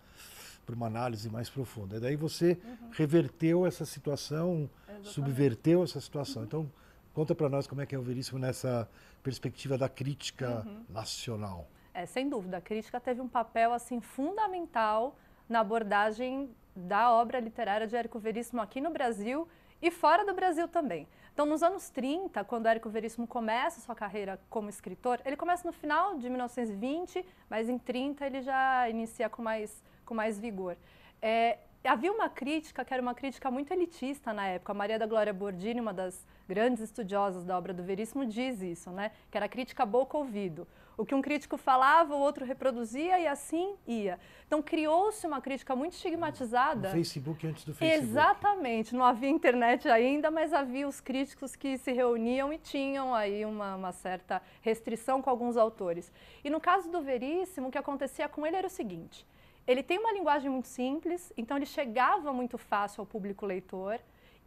para 0.66 0.76
uma 0.76 0.88
análise 0.88 1.30
mais 1.30 1.50
profunda. 1.50 1.98
E 1.98 2.00
daí 2.00 2.16
você 2.16 2.58
uhum. 2.64 2.90
reverteu 2.94 3.66
essa 3.66 3.84
situação, 3.84 4.70
Exatamente. 4.84 5.10
subverteu 5.10 5.84
essa 5.84 6.00
situação. 6.00 6.44
Uhum. 6.44 6.48
Então, 6.48 6.72
conta 7.14 7.36
para 7.36 7.50
nós 7.50 7.68
como 7.68 7.82
é 7.82 7.86
que 7.86 7.94
é 7.94 8.00
o 8.00 8.02
Veríssimo 8.02 8.40
nessa 8.40 8.88
perspectiva 9.22 9.78
da 9.78 9.90
crítica 9.90 10.64
uhum. 10.66 10.86
nacional. 10.88 11.68
É, 11.98 12.06
sem 12.06 12.30
dúvida, 12.30 12.58
a 12.58 12.62
crítica 12.62 13.00
teve 13.00 13.22
um 13.22 13.28
papel 13.28 13.74
assim 13.74 14.00
fundamental 14.00 15.16
na 15.50 15.62
abordagem 15.62 16.56
da 16.76 17.12
obra 17.12 17.40
literária 17.40 17.88
de 17.88 17.96
Érico 17.96 18.20
Veríssimo 18.20 18.62
aqui 18.62 18.80
no 18.80 18.92
Brasil 18.92 19.48
e 19.82 19.90
fora 19.90 20.24
do 20.24 20.32
Brasil 20.32 20.68
também. 20.68 21.08
Então, 21.34 21.44
nos 21.44 21.64
anos 21.64 21.90
30, 21.90 22.44
quando 22.44 22.68
Érico 22.68 22.88
Veríssimo 22.88 23.26
começa 23.26 23.82
sua 23.82 23.96
carreira 23.96 24.40
como 24.48 24.70
escritor, 24.70 25.20
ele 25.26 25.36
começa 25.36 25.68
no 25.68 25.74
final 25.74 26.20
de 26.20 26.30
1920, 26.30 27.26
mas 27.50 27.68
em 27.68 27.80
30 27.80 28.28
ele 28.28 28.42
já 28.44 28.88
inicia 28.88 29.28
com 29.28 29.42
mais, 29.42 29.84
com 30.06 30.14
mais 30.14 30.40
vigor. 30.40 30.78
É, 31.20 31.58
havia 31.88 32.12
uma 32.12 32.30
crítica 32.30 32.84
que 32.84 32.94
era 32.94 33.02
uma 33.02 33.16
crítica 33.16 33.50
muito 33.50 33.72
elitista 33.72 34.34
na 34.34 34.46
época. 34.48 34.72
A 34.72 34.76
Maria 34.76 35.00
da 35.00 35.06
Glória 35.06 35.34
Bordini, 35.34 35.80
uma 35.80 35.94
das 35.94 36.26
grandes 36.48 36.84
estudiosas 36.84 37.44
da 37.44 37.58
obra 37.58 37.74
do 37.74 37.84
Veríssimo, 37.84 38.26
diz 38.26 38.62
isso, 38.62 38.92
né? 38.92 39.12
que 39.32 39.38
era 39.38 39.48
crítica 39.48 39.86
boca-ouvido. 39.86 40.68
O 40.98 41.06
que 41.06 41.14
um 41.14 41.22
crítico 41.22 41.58
falava, 41.58 42.16
o 42.16 42.20
outro 42.20 42.44
reproduzia 42.44 43.20
e 43.20 43.28
assim 43.28 43.76
ia. 43.86 44.20
Então 44.48 44.64
criou-se 44.64 45.28
uma 45.28 45.40
crítica 45.40 45.76
muito 45.76 45.94
estigmatizada. 45.94 46.88
No 46.88 46.96
Facebook 46.96 47.46
antes 47.46 47.66
do 47.66 47.76
Facebook. 47.76 48.04
Exatamente. 48.04 48.96
Não 48.96 49.06
havia 49.06 49.30
internet 49.30 49.88
ainda, 49.88 50.32
mas 50.32 50.54
havia 50.54 50.88
os 50.88 51.00
críticos 51.00 51.56
que 51.56 51.78
se 51.78 51.92
reuniam 51.92 52.52
e 52.52 52.58
tinham 52.58 53.14
aí 53.14 53.46
uma, 53.46 53.76
uma 53.76 53.92
certa 53.92 54.42
restrição 54.62 55.22
com 55.22 55.30
alguns 55.30 55.56
autores. 55.56 56.12
E 56.44 56.50
no 56.50 56.60
caso 56.60 56.90
do 56.90 57.00
Veríssimo, 57.00 57.68
o 57.68 57.72
que 57.72 57.78
acontecia 57.78 58.28
com 58.28 58.44
ele 58.44 58.56
era 58.56 58.66
o 58.66 58.72
seguinte: 58.72 59.24
ele 59.68 59.84
tem 59.84 60.00
uma 60.00 60.14
linguagem 60.14 60.50
muito 60.50 60.68
simples, 60.68 61.34
então 61.36 61.58
ele 61.58 61.66
chegava 61.66 62.32
muito 62.32 62.58
fácil 62.58 63.02
ao 63.02 63.06
público 63.06 63.46
leitor. 63.46 64.00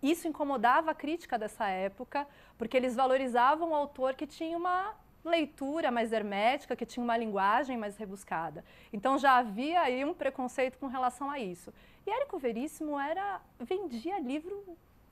Isso 0.02 0.26
incomodava 0.26 0.92
a 0.92 0.94
crítica 0.94 1.38
dessa 1.38 1.68
época, 1.68 2.26
porque 2.56 2.76
eles 2.76 2.96
valorizavam 2.96 3.70
o 3.70 3.74
autor 3.74 4.14
que 4.14 4.26
tinha 4.26 4.56
uma 4.56 4.94
leitura 5.22 5.90
mais 5.90 6.10
hermética, 6.10 6.74
que 6.74 6.86
tinha 6.86 7.04
uma 7.04 7.16
linguagem 7.16 7.76
mais 7.76 7.98
rebuscada. 7.98 8.64
Então 8.90 9.18
já 9.18 9.36
havia 9.36 9.82
aí 9.82 10.02
um 10.04 10.14
preconceito 10.14 10.78
com 10.78 10.86
relação 10.86 11.30
a 11.30 11.38
isso. 11.38 11.72
E 12.06 12.10
Érico 12.10 12.38
Veríssimo 12.38 12.98
era 12.98 13.42
vendia 13.58 14.18
livro 14.18 14.64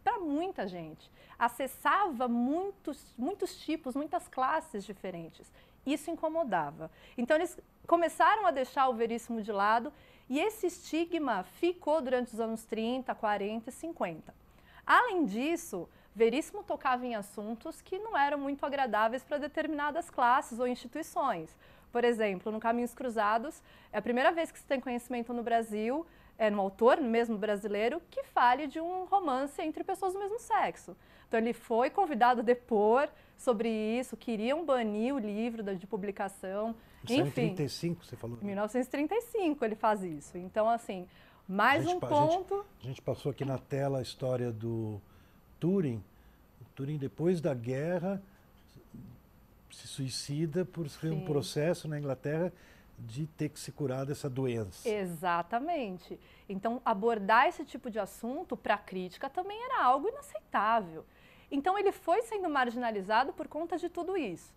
para 0.03 0.19
muita 0.19 0.67
gente, 0.67 1.11
acessava 1.39 2.27
muitos, 2.27 3.15
muitos 3.19 3.59
tipos, 3.59 3.95
muitas 3.95 4.27
classes 4.27 4.87
diferentes. 4.87 5.53
Isso 5.85 6.11
incomodava. 6.11 6.91
Então 7.17 7.37
eles 7.37 7.59
começaram 7.89 8.47
a 8.47 8.51
deixar 8.51 8.87
o 8.89 8.93
Veríssimo 8.93 9.41
de 9.41 9.51
lado 9.51 9.91
e 10.29 10.39
esse 10.39 10.67
estigma 10.67 11.43
ficou 11.43 12.03
durante 12.03 12.35
os 12.35 12.39
anos 12.39 12.63
30, 12.67 13.15
40 13.15 13.71
e 13.71 13.73
50. 13.73 14.35
Além 14.87 15.25
disso, 15.25 15.89
Veríssimo 16.15 16.63
tocava 16.63 17.07
em 17.07 17.15
assuntos 17.15 17.81
que 17.81 17.99
não 17.99 18.17
eram 18.17 18.39
muito 18.39 18.65
agradáveis 18.67 19.25
para 19.25 19.39
determinadas 19.39 20.11
classes 20.11 20.61
ou 20.61 20.69
instituições. 20.69 21.57
Por 21.91 22.05
exemplo, 22.05 22.53
no 22.53 22.61
Caminhos 22.61 22.93
Cruzados, 22.93 23.63
é 23.91 23.97
a 23.97 24.03
primeira 24.03 24.33
vez 24.33 24.53
que 24.53 24.59
se 24.59 24.67
tem 24.67 24.79
conhecimento 24.79 25.33
no 25.33 25.43
Brasil, 25.43 26.07
é 26.39 26.49
no 26.49 26.61
autor, 26.61 27.01
mesmo 27.01 27.37
brasileiro, 27.37 28.01
que 28.09 28.23
fale 28.23 28.69
de 28.69 28.81
um 28.81 29.05
romance 29.05 29.61
entre 29.61 29.83
pessoas 29.83 30.13
do 30.13 30.21
mesmo 30.21 30.39
sexo. 30.39 30.97
Então 31.27 31.39
ele 31.39 31.53
foi 31.53 31.91
convidado 31.91 32.41
a 32.41 32.45
depor 32.45 33.09
sobre 33.37 33.69
isso, 33.69 34.17
queriam 34.17 34.65
banir 34.65 35.15
o 35.15 35.19
livro 35.19 35.63
de 35.77 35.87
publicação. 35.87 36.75
Isso 37.05 37.15
Enfim, 37.15 37.43
em 37.43 37.55
1935, 37.55 38.05
você 38.05 38.17
falou? 38.17 38.39
Em 38.41 38.47
1935 38.47 39.65
ele 39.65 39.75
faz 39.75 40.03
isso. 40.03 40.39
Então, 40.39 40.69
assim, 40.69 41.07
mais 41.47 41.85
gente, 41.85 41.97
um 41.97 42.01
ponto... 42.01 42.55
A 42.55 42.59
gente, 42.59 42.67
a 42.83 42.87
gente 42.87 43.03
passou 43.03 43.31
aqui 43.31 43.45
na 43.45 43.59
tela 43.59 43.99
a 43.99 44.03
história 44.03 44.53
do 44.53 45.01
Turing, 45.59 46.03
o 46.61 46.65
Turing 46.75 46.97
depois 46.97 47.41
da 47.41 47.53
guerra 47.53 48.23
se 49.71 49.87
suicida 49.87 50.65
por 50.65 50.89
ser 50.89 51.13
um 51.13 51.25
processo 51.25 51.87
na 51.87 51.99
Inglaterra 51.99 52.53
de 52.99 53.27
ter 53.27 53.49
que 53.49 53.61
se 53.61 53.71
curar 53.73 54.05
dessa 54.05 54.29
doença. 54.29 54.89
Exatamente. 54.89 56.19
Então, 56.49 56.83
abordar 56.85 57.47
esse 57.47 57.65
tipo 57.65 57.91
de 57.91 57.99
assunto 57.99 58.57
para 58.57 58.75
a 58.75 58.79
crítica 58.79 59.31
também 59.31 59.63
era 59.65 59.85
algo 59.85 60.09
inaceitável. 60.09 61.05
Então, 61.51 61.79
ele 61.79 61.93
foi 61.93 62.23
sendo 62.23 62.49
marginalizado 62.49 63.33
por 63.33 63.49
conta 63.49 63.79
de 63.79 63.89
tudo 63.89 64.17
isso. 64.17 64.53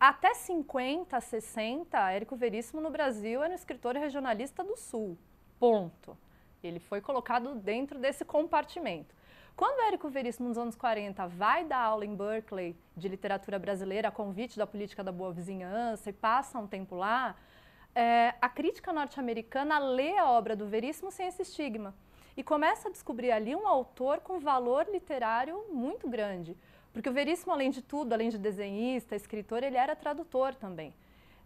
Até 0.00 0.34
50, 0.34 1.20
60, 1.20 2.10
Érico 2.10 2.34
Veríssimo 2.34 2.80
no 2.80 2.90
Brasil 2.90 3.42
era 3.42 3.52
um 3.52 3.56
escritor 3.56 3.94
regionalista 3.94 4.64
do 4.64 4.76
Sul 4.76 5.16
ponto. 5.58 6.14
Ele 6.62 6.78
foi 6.78 7.00
colocado 7.00 7.54
dentro 7.54 7.98
desse 7.98 8.22
compartimento. 8.22 9.14
Quando 9.56 9.80
Érico 9.86 10.10
Veríssimo, 10.10 10.48
nos 10.48 10.58
anos 10.58 10.74
40, 10.74 11.26
vai 11.28 11.64
dar 11.64 11.78
aula 11.78 12.04
em 12.04 12.14
Berkeley 12.14 12.76
de 12.94 13.08
literatura 13.08 13.58
brasileira 13.58 14.08
a 14.08 14.10
convite 14.10 14.58
da 14.58 14.66
política 14.66 15.02
da 15.02 15.10
boa 15.10 15.32
vizinhança 15.32 16.10
e 16.10 16.12
passa 16.12 16.58
um 16.58 16.66
tempo 16.66 16.96
lá, 16.96 17.34
é, 17.94 18.34
a 18.40 18.48
crítica 18.48 18.92
norte-americana 18.92 19.78
lê 19.78 20.16
a 20.18 20.28
obra 20.28 20.56
do 20.56 20.66
Veríssimo 20.66 21.10
sem 21.10 21.28
esse 21.28 21.42
estigma 21.42 21.94
e 22.36 22.42
começa 22.42 22.88
a 22.88 22.90
descobrir 22.90 23.30
ali 23.30 23.54
um 23.54 23.66
autor 23.68 24.20
com 24.20 24.40
valor 24.40 24.86
literário 24.90 25.64
muito 25.70 26.08
grande. 26.08 26.56
Porque 26.92 27.08
o 27.08 27.12
Veríssimo, 27.12 27.52
além 27.52 27.70
de 27.70 27.82
tudo, 27.82 28.12
além 28.12 28.28
de 28.28 28.38
desenhista, 28.38 29.14
escritor, 29.14 29.62
ele 29.62 29.76
era 29.76 29.94
tradutor 29.94 30.54
também. 30.54 30.92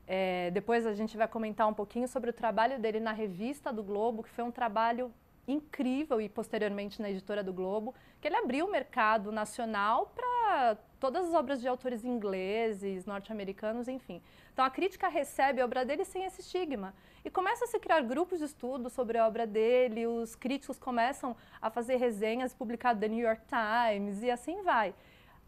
É, 0.06 0.50
depois 0.50 0.86
a 0.86 0.94
gente 0.94 1.16
vai 1.16 1.28
comentar 1.28 1.68
um 1.68 1.74
pouquinho 1.74 2.08
sobre 2.08 2.30
o 2.30 2.32
trabalho 2.32 2.78
dele 2.78 3.00
na 3.00 3.12
revista 3.12 3.70
do 3.72 3.82
Globo, 3.82 4.22
que 4.22 4.30
foi 4.30 4.44
um 4.44 4.50
trabalho 4.50 5.12
incrível 5.46 6.20
e 6.20 6.28
posteriormente 6.28 7.00
na 7.00 7.10
editora 7.10 7.42
do 7.42 7.52
Globo, 7.52 7.94
que 8.20 8.28
ele 8.28 8.36
abriu 8.36 8.66
o 8.66 8.70
mercado 8.70 9.30
nacional 9.30 10.12
para 10.14 10.78
todas 10.98 11.26
as 11.26 11.34
obras 11.34 11.60
de 11.60 11.68
autores 11.68 12.04
ingleses, 12.04 13.06
norte-americanos, 13.06 13.88
enfim. 13.88 14.22
Então 14.52 14.64
a 14.64 14.70
crítica 14.70 15.08
recebe 15.08 15.60
a 15.60 15.64
obra 15.64 15.84
dele 15.84 16.04
sem 16.04 16.24
esse 16.24 16.40
estigma 16.40 16.94
e 17.24 17.30
começa 17.30 17.64
a 17.64 17.68
se 17.68 17.78
criar 17.78 18.00
grupos 18.02 18.38
de 18.38 18.44
estudo 18.46 18.90
sobre 18.90 19.18
a 19.18 19.26
obra 19.26 19.46
dele, 19.46 20.06
os 20.06 20.34
críticos 20.34 20.78
começam 20.78 21.36
a 21.60 21.70
fazer 21.70 21.96
resenhas 21.96 22.54
publicadas 22.54 23.08
no 23.08 23.16
New 23.16 23.24
York 23.24 23.42
Times 23.46 24.22
e 24.22 24.30
assim 24.30 24.62
vai. 24.62 24.94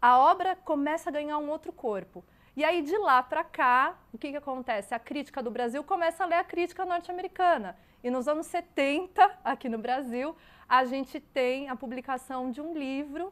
A 0.01 0.17
obra 0.17 0.55
começa 0.55 1.09
a 1.09 1.13
ganhar 1.13 1.37
um 1.37 1.49
outro 1.49 1.71
corpo. 1.71 2.23
E 2.55 2.65
aí, 2.65 2.81
de 2.81 2.97
lá 2.97 3.23
para 3.23 3.43
cá, 3.43 3.95
o 4.11 4.17
que, 4.17 4.31
que 4.31 4.37
acontece? 4.37 4.93
A 4.93 4.99
crítica 4.99 5.41
do 5.41 5.49
Brasil 5.49 5.83
começa 5.83 6.23
a 6.23 6.27
ler 6.27 6.35
a 6.35 6.43
crítica 6.43 6.85
norte-americana. 6.85 7.77
E 8.03 8.09
nos 8.09 8.27
anos 8.27 8.47
70, 8.47 9.39
aqui 9.43 9.69
no 9.69 9.77
Brasil, 9.77 10.35
a 10.67 10.83
gente 10.83 11.19
tem 11.19 11.69
a 11.69 11.75
publicação 11.75 12.51
de 12.51 12.59
um 12.59 12.73
livro, 12.73 13.31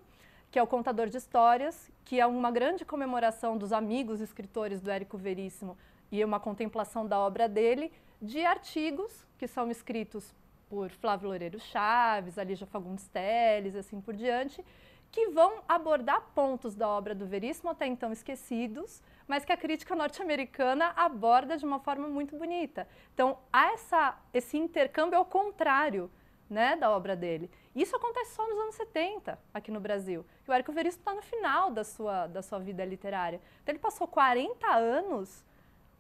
que 0.52 0.58
é 0.58 0.64
o 0.64 0.68
Contador 0.68 1.08
de 1.08 1.18
Histórias, 1.18 1.92
que 2.04 2.20
é 2.20 2.26
uma 2.26 2.50
grande 2.50 2.84
comemoração 2.84 3.58
dos 3.58 3.72
amigos 3.72 4.20
escritores 4.20 4.82
do 4.82 4.90
Érico 4.90 5.18
Veríssimo 5.18 5.78
e 6.12 6.24
uma 6.26 6.40
contemplação 6.40 7.06
da 7.06 7.20
obra 7.20 7.48
dele, 7.48 7.92
de 8.22 8.44
artigos 8.44 9.28
que 9.38 9.48
são 9.48 9.70
escritos 9.70 10.34
por 10.68 10.90
Flávio 10.90 11.30
Loureiro 11.30 11.60
Chaves, 11.60 12.38
Alígia 12.38 12.68
Fagundes 12.68 13.08
Telles, 13.08 13.76
assim 13.76 14.02
por 14.02 14.14
diante, 14.14 14.64
que 15.12 15.28
vão 15.30 15.64
abordar 15.68 16.22
pontos 16.36 16.76
da 16.76 16.88
obra 16.88 17.16
do 17.16 17.26
Veríssimo 17.26 17.70
até 17.70 17.88
então 17.88 18.12
esquecidos, 18.12 19.02
mas 19.28 19.44
que 19.46 19.52
a 19.52 19.58
crítica 19.58 19.96
norte-americana 19.96 20.94
aborda 20.96 21.58
de 21.58 21.66
uma 21.66 21.80
forma 21.80 22.08
muito 22.08 22.36
bonita. 22.36 22.88
Então, 23.14 23.38
há 23.52 23.74
essa, 23.74 24.18
esse 24.34 24.58
intercâmbio 24.58 25.18
ao 25.18 25.26
contrário 25.26 26.12
né, 26.50 26.76
da 26.76 26.92
obra 26.92 27.16
dele. 27.16 27.50
Isso 27.76 27.96
acontece 27.96 28.34
só 28.34 28.48
nos 28.48 28.58
anos 28.60 28.76
70 28.76 29.38
aqui 29.54 29.72
no 29.72 29.80
Brasil. 29.80 30.26
E 30.48 30.50
o 30.50 30.54
Érico 30.54 30.72
Veríssimo 30.72 31.02
está 31.02 31.14
no 31.14 31.22
final 31.22 31.72
da 31.72 31.84
sua, 31.84 32.28
da 32.28 32.42
sua 32.42 32.60
vida 32.60 32.84
literária. 32.84 33.40
Então, 33.62 33.74
ele 33.74 33.80
passou 33.80 34.08
40 34.08 34.68
anos 34.68 35.44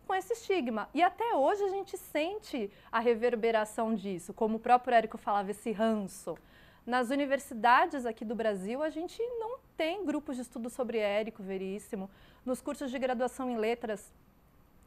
com 0.07 0.15
esse 0.15 0.33
estigma. 0.33 0.89
E 0.93 1.03
até 1.03 1.35
hoje 1.35 1.63
a 1.63 1.69
gente 1.69 1.95
sente 1.95 2.71
a 2.91 2.99
reverberação 2.99 3.93
disso, 3.93 4.33
como 4.33 4.57
o 4.57 4.59
próprio 4.59 4.95
Érico 4.95 5.17
falava, 5.19 5.51
esse 5.51 5.71
ranço. 5.71 6.35
Nas 6.85 7.11
universidades 7.11 8.07
aqui 8.07 8.25
do 8.25 8.33
Brasil, 8.33 8.81
a 8.81 8.89
gente 8.89 9.21
não 9.39 9.59
tem 9.77 10.03
grupos 10.03 10.35
de 10.35 10.41
estudo 10.41 10.71
sobre 10.71 10.97
Érico 10.97 11.43
Veríssimo. 11.43 12.09
Nos 12.43 12.59
cursos 12.59 12.89
de 12.89 12.97
graduação 12.97 13.51
em 13.51 13.57
letras, 13.57 14.11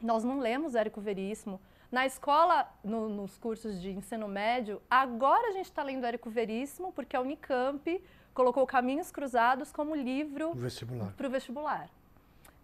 nós 0.02 0.24
não 0.24 0.38
lemos 0.38 0.74
Érico 0.74 1.00
Veríssimo. 1.00 1.60
Na 1.90 2.06
escola, 2.06 2.66
no, 2.82 3.08
nos 3.08 3.36
cursos 3.36 3.80
de 3.80 3.90
ensino 3.90 4.26
médio, 4.26 4.80
agora 4.90 5.48
a 5.48 5.52
gente 5.52 5.66
está 5.66 5.82
lendo 5.82 6.06
Érico 6.06 6.30
Veríssimo, 6.30 6.92
porque 6.92 7.14
a 7.14 7.20
Unicamp 7.20 8.02
colocou 8.32 8.66
Caminhos 8.66 9.10
Cruzados 9.10 9.70
como 9.70 9.94
livro 9.94 10.52
para 11.16 11.26
o 11.26 11.30
vestibular. 11.30 11.90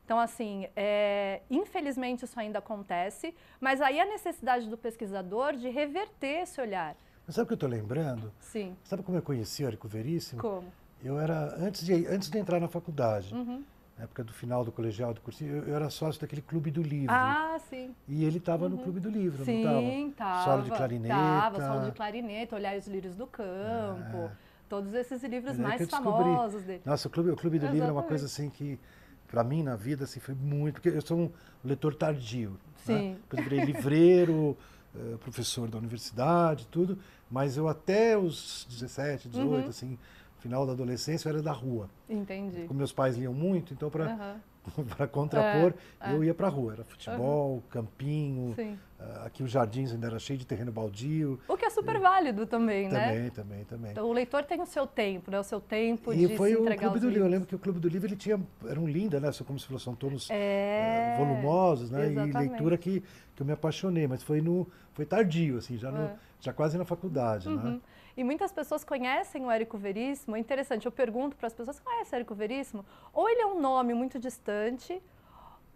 Então, 0.05 0.19
assim, 0.19 0.67
é, 0.75 1.43
infelizmente 1.51 2.25
isso 2.25 2.41
ainda 2.41 2.59
acontece, 2.61 3.35
mas 3.61 3.83
aí 3.83 4.01
a 4.01 4.07
necessidade 4.07 4.67
do 4.67 4.79
pesquisador 4.79 5.55
de 5.55 5.69
reverter 5.69 6.45
esse 6.45 6.59
olhar. 6.59 6.97
Mas 7.27 7.35
sabe 7.35 7.45
o 7.45 7.47
que 7.49 7.53
eu 7.53 7.57
estou 7.57 7.69
lembrando? 7.69 8.33
Sim. 8.41 8.75
Sabe 8.85 9.03
como 9.03 9.19
eu 9.19 9.23
conheci 9.23 9.63
o 9.63 9.67
Érico 9.67 9.87
Veríssimo? 9.87 10.41
Como? 10.41 10.73
Eu 11.05 11.21
era, 11.21 11.55
antes 11.57 11.85
de, 11.85 12.07
antes 12.07 12.31
de 12.31 12.39
entrar 12.39 12.59
na 12.59 12.69
faculdade, 12.69 13.35
uhum. 13.35 13.63
Na 13.99 14.05
época 14.05 14.23
do 14.23 14.33
final 14.33 14.65
do 14.65 14.71
colegial, 14.71 15.13
do 15.13 15.21
cursinho, 15.21 15.57
eu, 15.57 15.65
eu, 15.65 15.75
era 15.75 15.91
sócio 15.91 16.21
daquele 16.21 16.41
Clube 16.41 16.71
do 16.71 16.81
Livro. 16.81 17.13
Ah, 17.13 17.59
sim. 17.69 17.93
E 18.07 18.25
ele 18.25 18.39
estava 18.39 18.65
uhum. 18.65 18.71
no 18.71 18.79
Clube 18.79 19.01
do 19.01 19.11
Livro, 19.11 19.45
sim, 19.45 19.65
não 19.65 19.71
estava? 19.71 19.81
Sim, 19.81 20.09
estava. 20.09 20.45
Solo 20.45 20.63
de 20.63 20.71
clarineta. 20.71 21.15
Estava, 21.15 21.61
Solo 21.61 21.85
de 21.87 21.93
clarineta, 21.93 22.57
Olhar 22.57 22.77
os 22.79 22.87
Lírios 22.87 23.17
do 23.17 23.27
Campo. 23.27 24.17
É. 24.17 24.31
Todos 24.69 24.95
esses 24.95 25.23
livros 25.25 25.59
mais 25.59 25.89
famosos 25.91 26.63
dele. 26.63 26.83
Nossa, 26.85 27.09
o 27.09 27.11
Clube, 27.11 27.31
o 27.31 27.37
Clube 27.37 27.59
do 27.59 27.65
Exatamente. 27.65 27.81
Livro 27.81 27.89
é 27.89 28.01
uma 28.01 28.07
coisa 28.07 28.27
assim 28.27 28.49
que 28.49 28.79
para 29.27 29.43
mim 29.43 29.63
na 29.63 29.77
vida 29.77 30.05
assim 30.05 30.21
foi 30.21 30.35
muito 30.35 30.75
porque 30.75 30.89
eu 30.89 31.03
sou 31.03 31.19
um 31.19 31.31
leitor 31.63 31.95
tardio 31.95 32.53
né? 32.53 32.59
sim 32.79 33.11
né? 33.11 33.17
eu 33.31 33.43
virei 33.43 33.61
livreiro 33.63 34.57
eh, 34.97 35.17
professor 35.21 35.69
da 35.69 35.77
universidade 35.77 36.67
tudo 36.71 36.99
mas 37.31 37.57
eu 37.57 37.69
até 37.69 38.17
os 38.17 38.67
17 38.69 39.29
18 39.29 39.51
uhum. 39.51 39.69
assim 39.69 39.99
final 40.41 40.67
da 40.67 40.73
adolescência 40.73 41.29
eu 41.29 41.35
era 41.35 41.43
da 41.43 41.53
rua 41.53 41.89
entendi 42.09 42.63
como 42.63 42.79
meus 42.79 42.93
pais 42.93 43.17
liam 43.17 43.35
muito 43.35 43.73
então 43.75 43.91
para 43.91 44.07
uhum. 44.09 44.41
para 44.97 45.07
contrapor, 45.07 45.75
é, 46.01 46.13
eu 46.13 46.23
é. 46.23 46.27
ia 46.27 46.35
para 46.35 46.47
a 46.47 46.51
rua. 46.51 46.75
Era 46.75 46.85
futebol, 46.85 47.55
uhum. 47.55 47.63
campinho. 47.71 48.55
Uh, 48.59 49.25
aqui 49.25 49.43
os 49.43 49.51
jardins 49.51 49.93
ainda 49.93 50.07
era 50.07 50.19
cheio 50.19 50.39
de 50.39 50.47
terreno 50.47 50.73
baldio. 50.73 51.39
O 51.47 51.57
que 51.57 51.65
é 51.65 51.71
super 51.71 51.99
válido 51.99 52.47
também, 52.47 52.89
também 52.89 53.05
né? 53.05 53.15
Também, 53.15 53.31
também, 53.31 53.65
também. 53.65 53.91
Então, 53.93 54.09
o 54.09 54.13
leitor 54.13 54.45
tem 54.45 54.61
o 54.61 54.67
seu 54.67 54.87
tempo, 54.87 55.31
né? 55.31 55.39
O 55.39 55.45
seu 55.45 55.61
tempo 55.61 56.13
e 56.13 56.27
de 56.27 56.37
foi 56.37 56.55
o 56.57 56.65
Clube 56.77 57.01
do 57.01 57.09
Livro. 57.09 57.25
Eu 57.25 57.31
lembro 57.31 57.47
que 57.47 57.55
o 57.55 57.59
Clube 57.59 57.79
do 57.81 57.89
Livro 57.89 58.09
ele 58.09 58.17
tinha, 58.17 58.41
eram 58.67 58.87
lindas, 58.87 59.21
né? 59.23 59.31
Como 59.47 59.59
se 59.59 59.67
fossem 59.67 59.85
são 59.85 59.95
tonos 59.95 60.29
é, 60.31 61.15
uh, 61.15 61.25
volumosos, 61.25 61.91
né? 61.91 62.07
Exatamente. 62.07 62.37
E 62.37 62.49
leitura 62.49 62.77
que, 62.77 63.03
que 63.35 63.43
eu 63.43 63.47
me 63.47 63.53
apaixonei, 63.53 64.07
mas 64.07 64.23
foi 64.23 64.41
no 64.41 64.67
foi 64.93 65.07
tardio, 65.07 65.59
assim, 65.59 65.79
já, 65.79 65.93
no, 65.93 66.03
é. 66.03 66.17
Já 66.41 66.53
quase 66.53 66.79
na 66.79 66.85
faculdade, 66.85 67.49
né? 67.49 67.55
uhum. 67.55 67.71
né? 67.73 67.81
E 68.17 68.25
muitas 68.25 68.51
pessoas 68.51 68.83
conhecem 68.83 69.45
o 69.45 69.51
Érico 69.51 69.79
Veríssimo. 69.79 70.35
É 70.35 70.41
interessante, 70.41 70.87
eu 70.87 70.93
pergunto 70.93 71.37
para 71.37 71.47
as 71.47 71.55
pessoas, 71.55 71.79
conhece 71.79 72.13
o 72.13 72.17
Érico 72.17 72.35
Veríssimo? 72.35 72.85
Ou 73.13 73.29
ele 73.29 73.43
é 73.43 73.47
um 73.47 73.61
nome 73.61 73.95
muito 73.95 74.19
distante, 74.19 75.01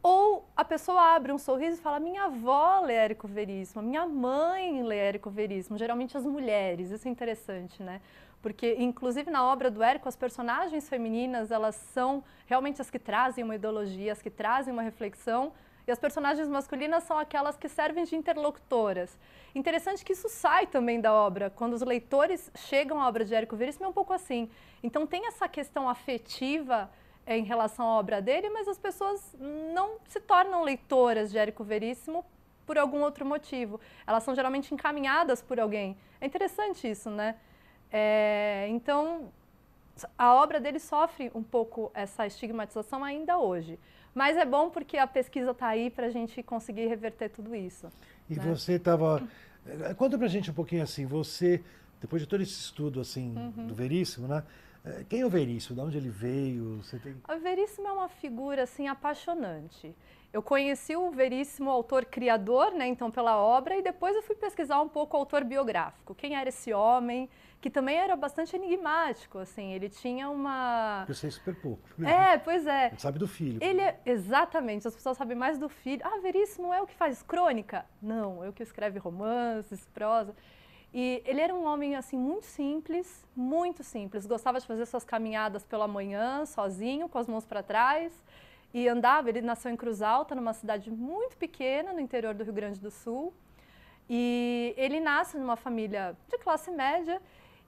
ou 0.02 0.48
a 0.56 0.64
pessoa 0.64 1.14
abre 1.14 1.30
um 1.30 1.38
sorriso 1.38 1.78
e 1.78 1.80
fala: 1.80 2.00
Minha 2.00 2.24
avó 2.24 2.80
lê 2.80 2.94
Érico 2.94 3.28
Veríssimo, 3.28 3.80
minha 3.80 4.04
mãe 4.04 4.82
lê 4.82 4.96
Érico 4.96 5.30
Veríssimo. 5.30 5.78
Geralmente 5.78 6.16
as 6.16 6.26
mulheres, 6.26 6.90
isso 6.90 7.06
é 7.06 7.10
interessante, 7.10 7.80
né? 7.82 8.00
Porque, 8.42 8.74
inclusive, 8.76 9.30
na 9.30 9.44
obra 9.44 9.70
do 9.70 9.80
Érico, 9.80 10.08
as 10.08 10.16
personagens 10.16 10.88
femininas 10.88 11.52
elas 11.52 11.76
são 11.76 12.24
realmente 12.46 12.82
as 12.82 12.90
que 12.90 12.98
trazem 12.98 13.44
uma 13.44 13.54
ideologia, 13.54 14.10
as 14.10 14.20
que 14.20 14.30
trazem 14.30 14.72
uma 14.72 14.82
reflexão, 14.82 15.52
e 15.86 15.90
as 15.90 15.98
personagens 15.98 16.48
masculinas 16.48 17.04
são 17.04 17.18
aquelas 17.18 17.56
que 17.56 17.68
servem 17.68 18.04
de 18.04 18.14
interlocutoras. 18.14 19.18
Interessante 19.54 20.04
que 20.04 20.12
isso 20.12 20.28
sai 20.28 20.66
também 20.66 21.00
da 21.00 21.12
obra. 21.12 21.50
Quando 21.50 21.72
os 21.74 21.82
leitores 21.82 22.50
chegam 22.54 23.00
à 23.00 23.08
obra 23.08 23.24
de 23.24 23.34
Érico 23.34 23.56
Veríssimo, 23.56 23.86
é 23.86 23.88
um 23.88 23.92
pouco 23.92 24.12
assim. 24.12 24.48
Então, 24.82 25.06
tem 25.06 25.26
essa 25.26 25.48
questão 25.48 25.88
afetiva 25.88 26.90
é, 27.26 27.36
em 27.36 27.44
relação 27.44 27.86
à 27.86 27.98
obra 27.98 28.22
dele, 28.22 28.48
mas 28.50 28.66
as 28.68 28.78
pessoas 28.78 29.36
não 29.38 29.96
se 30.06 30.20
tornam 30.20 30.62
leitoras 30.62 31.30
de 31.30 31.38
Érico 31.38 31.64
Veríssimo 31.64 32.24
por 32.66 32.78
algum 32.78 33.02
outro 33.02 33.26
motivo. 33.26 33.80
Elas 34.06 34.22
são 34.22 34.34
geralmente 34.34 34.72
encaminhadas 34.72 35.42
por 35.42 35.58
alguém. 35.58 35.96
É 36.20 36.26
interessante 36.26 36.88
isso, 36.88 37.10
né? 37.10 37.36
É, 37.90 38.66
então, 38.70 39.30
a 40.16 40.34
obra 40.34 40.60
dele 40.60 40.78
sofre 40.78 41.30
um 41.34 41.42
pouco 41.42 41.90
essa 41.92 42.26
estigmatização 42.26 43.04
ainda 43.04 43.38
hoje. 43.38 43.78
Mas 44.14 44.36
é 44.36 44.44
bom 44.44 44.70
porque 44.70 44.98
a 44.98 45.06
pesquisa 45.06 45.52
está 45.52 45.68
aí 45.68 45.90
para 45.90 46.06
a 46.06 46.10
gente 46.10 46.42
conseguir 46.42 46.86
reverter 46.86 47.30
tudo 47.30 47.54
isso. 47.54 47.88
E 48.28 48.34
né? 48.34 48.42
você 48.44 48.74
estava. 48.74 49.22
Conta 49.96 50.18
para 50.18 50.26
a 50.26 50.30
gente 50.30 50.50
um 50.50 50.54
pouquinho 50.54 50.82
assim, 50.82 51.06
você, 51.06 51.62
depois 52.00 52.20
de 52.20 52.28
todo 52.28 52.42
esse 52.42 52.52
estudo 52.52 53.00
assim 53.00 53.34
uhum. 53.36 53.66
do 53.68 53.74
Veríssimo, 53.74 54.26
né? 54.26 54.42
É, 54.84 55.04
quem 55.08 55.20
é 55.20 55.26
o 55.26 55.30
Veríssimo? 55.30 55.76
De 55.76 55.80
onde 55.80 55.96
ele 55.96 56.08
veio? 56.08 56.82
Você 56.82 56.98
tem... 56.98 57.14
O 57.28 57.38
Veríssimo 57.38 57.86
é 57.86 57.92
uma 57.92 58.08
figura 58.08 58.64
assim 58.64 58.88
apaixonante. 58.88 59.94
Eu 60.32 60.42
conheci 60.42 60.96
o 60.96 61.10
Veríssimo 61.10 61.70
autor 61.70 62.04
criador, 62.04 62.72
né, 62.72 62.88
então 62.88 63.10
pela 63.10 63.36
obra, 63.36 63.76
e 63.76 63.82
depois 63.82 64.16
eu 64.16 64.22
fui 64.22 64.34
pesquisar 64.34 64.80
um 64.80 64.88
pouco 64.88 65.16
o 65.16 65.20
autor 65.20 65.44
biográfico. 65.44 66.14
Quem 66.14 66.34
era 66.34 66.48
esse 66.48 66.72
homem? 66.72 67.28
Que 67.62 67.70
também 67.70 67.96
era 67.96 68.16
bastante 68.16 68.56
enigmático, 68.56 69.38
assim, 69.38 69.72
ele 69.72 69.88
tinha 69.88 70.28
uma... 70.28 71.04
Eu 71.08 71.14
sei 71.14 71.30
super 71.30 71.54
pouco. 71.54 71.80
É, 72.04 72.36
pois 72.36 72.66
é. 72.66 72.88
Ele 72.88 72.98
sabe 72.98 73.20
do 73.20 73.28
filho. 73.28 73.62
Ele 73.62 73.80
é... 73.80 74.00
Exatamente, 74.04 74.88
as 74.88 74.94
pessoas 74.96 75.16
sabem 75.16 75.36
mais 75.36 75.58
do 75.58 75.68
filho. 75.68 76.02
Ah, 76.04 76.18
Veríssimo 76.20 76.74
é 76.74 76.82
o 76.82 76.88
que 76.88 76.94
faz 76.94 77.22
crônica? 77.22 77.86
Não, 78.02 78.42
é 78.42 78.48
o 78.48 78.52
que 78.52 78.64
escreve 78.64 78.98
romances, 78.98 79.88
prosa. 79.94 80.34
E 80.92 81.22
ele 81.24 81.40
era 81.40 81.54
um 81.54 81.64
homem 81.64 81.94
assim 81.94 82.18
muito 82.18 82.46
simples, 82.46 83.24
muito 83.34 83.84
simples. 83.84 84.26
Gostava 84.26 84.58
de 84.58 84.66
fazer 84.66 84.84
suas 84.84 85.04
caminhadas 85.04 85.64
pela 85.64 85.86
manhã, 85.86 86.44
sozinho, 86.44 87.08
com 87.08 87.16
as 87.16 87.28
mãos 87.28 87.46
para 87.46 87.62
trás, 87.62 88.12
e 88.74 88.88
andava. 88.88 89.28
Ele 89.28 89.40
nasceu 89.40 89.70
em 89.70 89.76
Cruz 89.76 90.02
Alta, 90.02 90.34
numa 90.34 90.52
cidade 90.52 90.90
muito 90.90 91.36
pequena 91.36 91.92
no 91.92 92.00
interior 92.00 92.34
do 92.34 92.42
Rio 92.42 92.52
Grande 92.52 92.80
do 92.80 92.90
Sul. 92.90 93.32
E 94.10 94.74
ele 94.76 94.98
nasce 94.98 95.38
numa 95.38 95.54
família 95.54 96.16
de 96.28 96.36
classe 96.38 96.72
média 96.72 97.22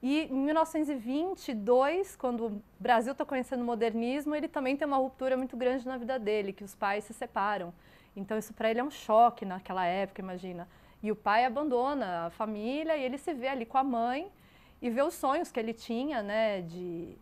e 0.06 0.24
em 0.24 0.36
1922, 0.36 2.14
quando 2.14 2.46
o 2.46 2.62
Brasil 2.78 3.12
está 3.12 3.24
conhecendo 3.24 3.62
o 3.62 3.64
modernismo, 3.64 4.34
ele 4.34 4.46
também 4.46 4.76
tem 4.76 4.86
uma 4.86 4.98
ruptura 4.98 5.34
muito 5.34 5.56
grande 5.56 5.86
na 5.86 5.96
vida 5.96 6.18
dele, 6.18 6.52
que 6.52 6.62
os 6.62 6.74
pais 6.74 7.04
se 7.04 7.14
separam. 7.14 7.72
Então 8.14 8.36
isso 8.36 8.52
para 8.52 8.70
ele 8.70 8.80
é 8.80 8.84
um 8.84 8.90
choque 8.90 9.46
naquela 9.46 9.86
época, 9.86 10.20
imagina. 10.20 10.68
E 11.02 11.10
o 11.10 11.16
pai 11.16 11.46
abandona 11.46 12.26
a 12.26 12.30
família 12.30 12.98
e 12.98 13.02
ele 13.02 13.16
se 13.16 13.32
vê 13.32 13.48
ali 13.48 13.64
com 13.64 13.78
a 13.78 13.82
mãe 13.82 14.30
e 14.82 14.90
vê 14.90 15.00
os 15.00 15.14
sonhos 15.14 15.50
que 15.50 15.58
ele 15.58 15.72
tinha, 15.72 16.22
né, 16.22 16.60
de 16.60 17.16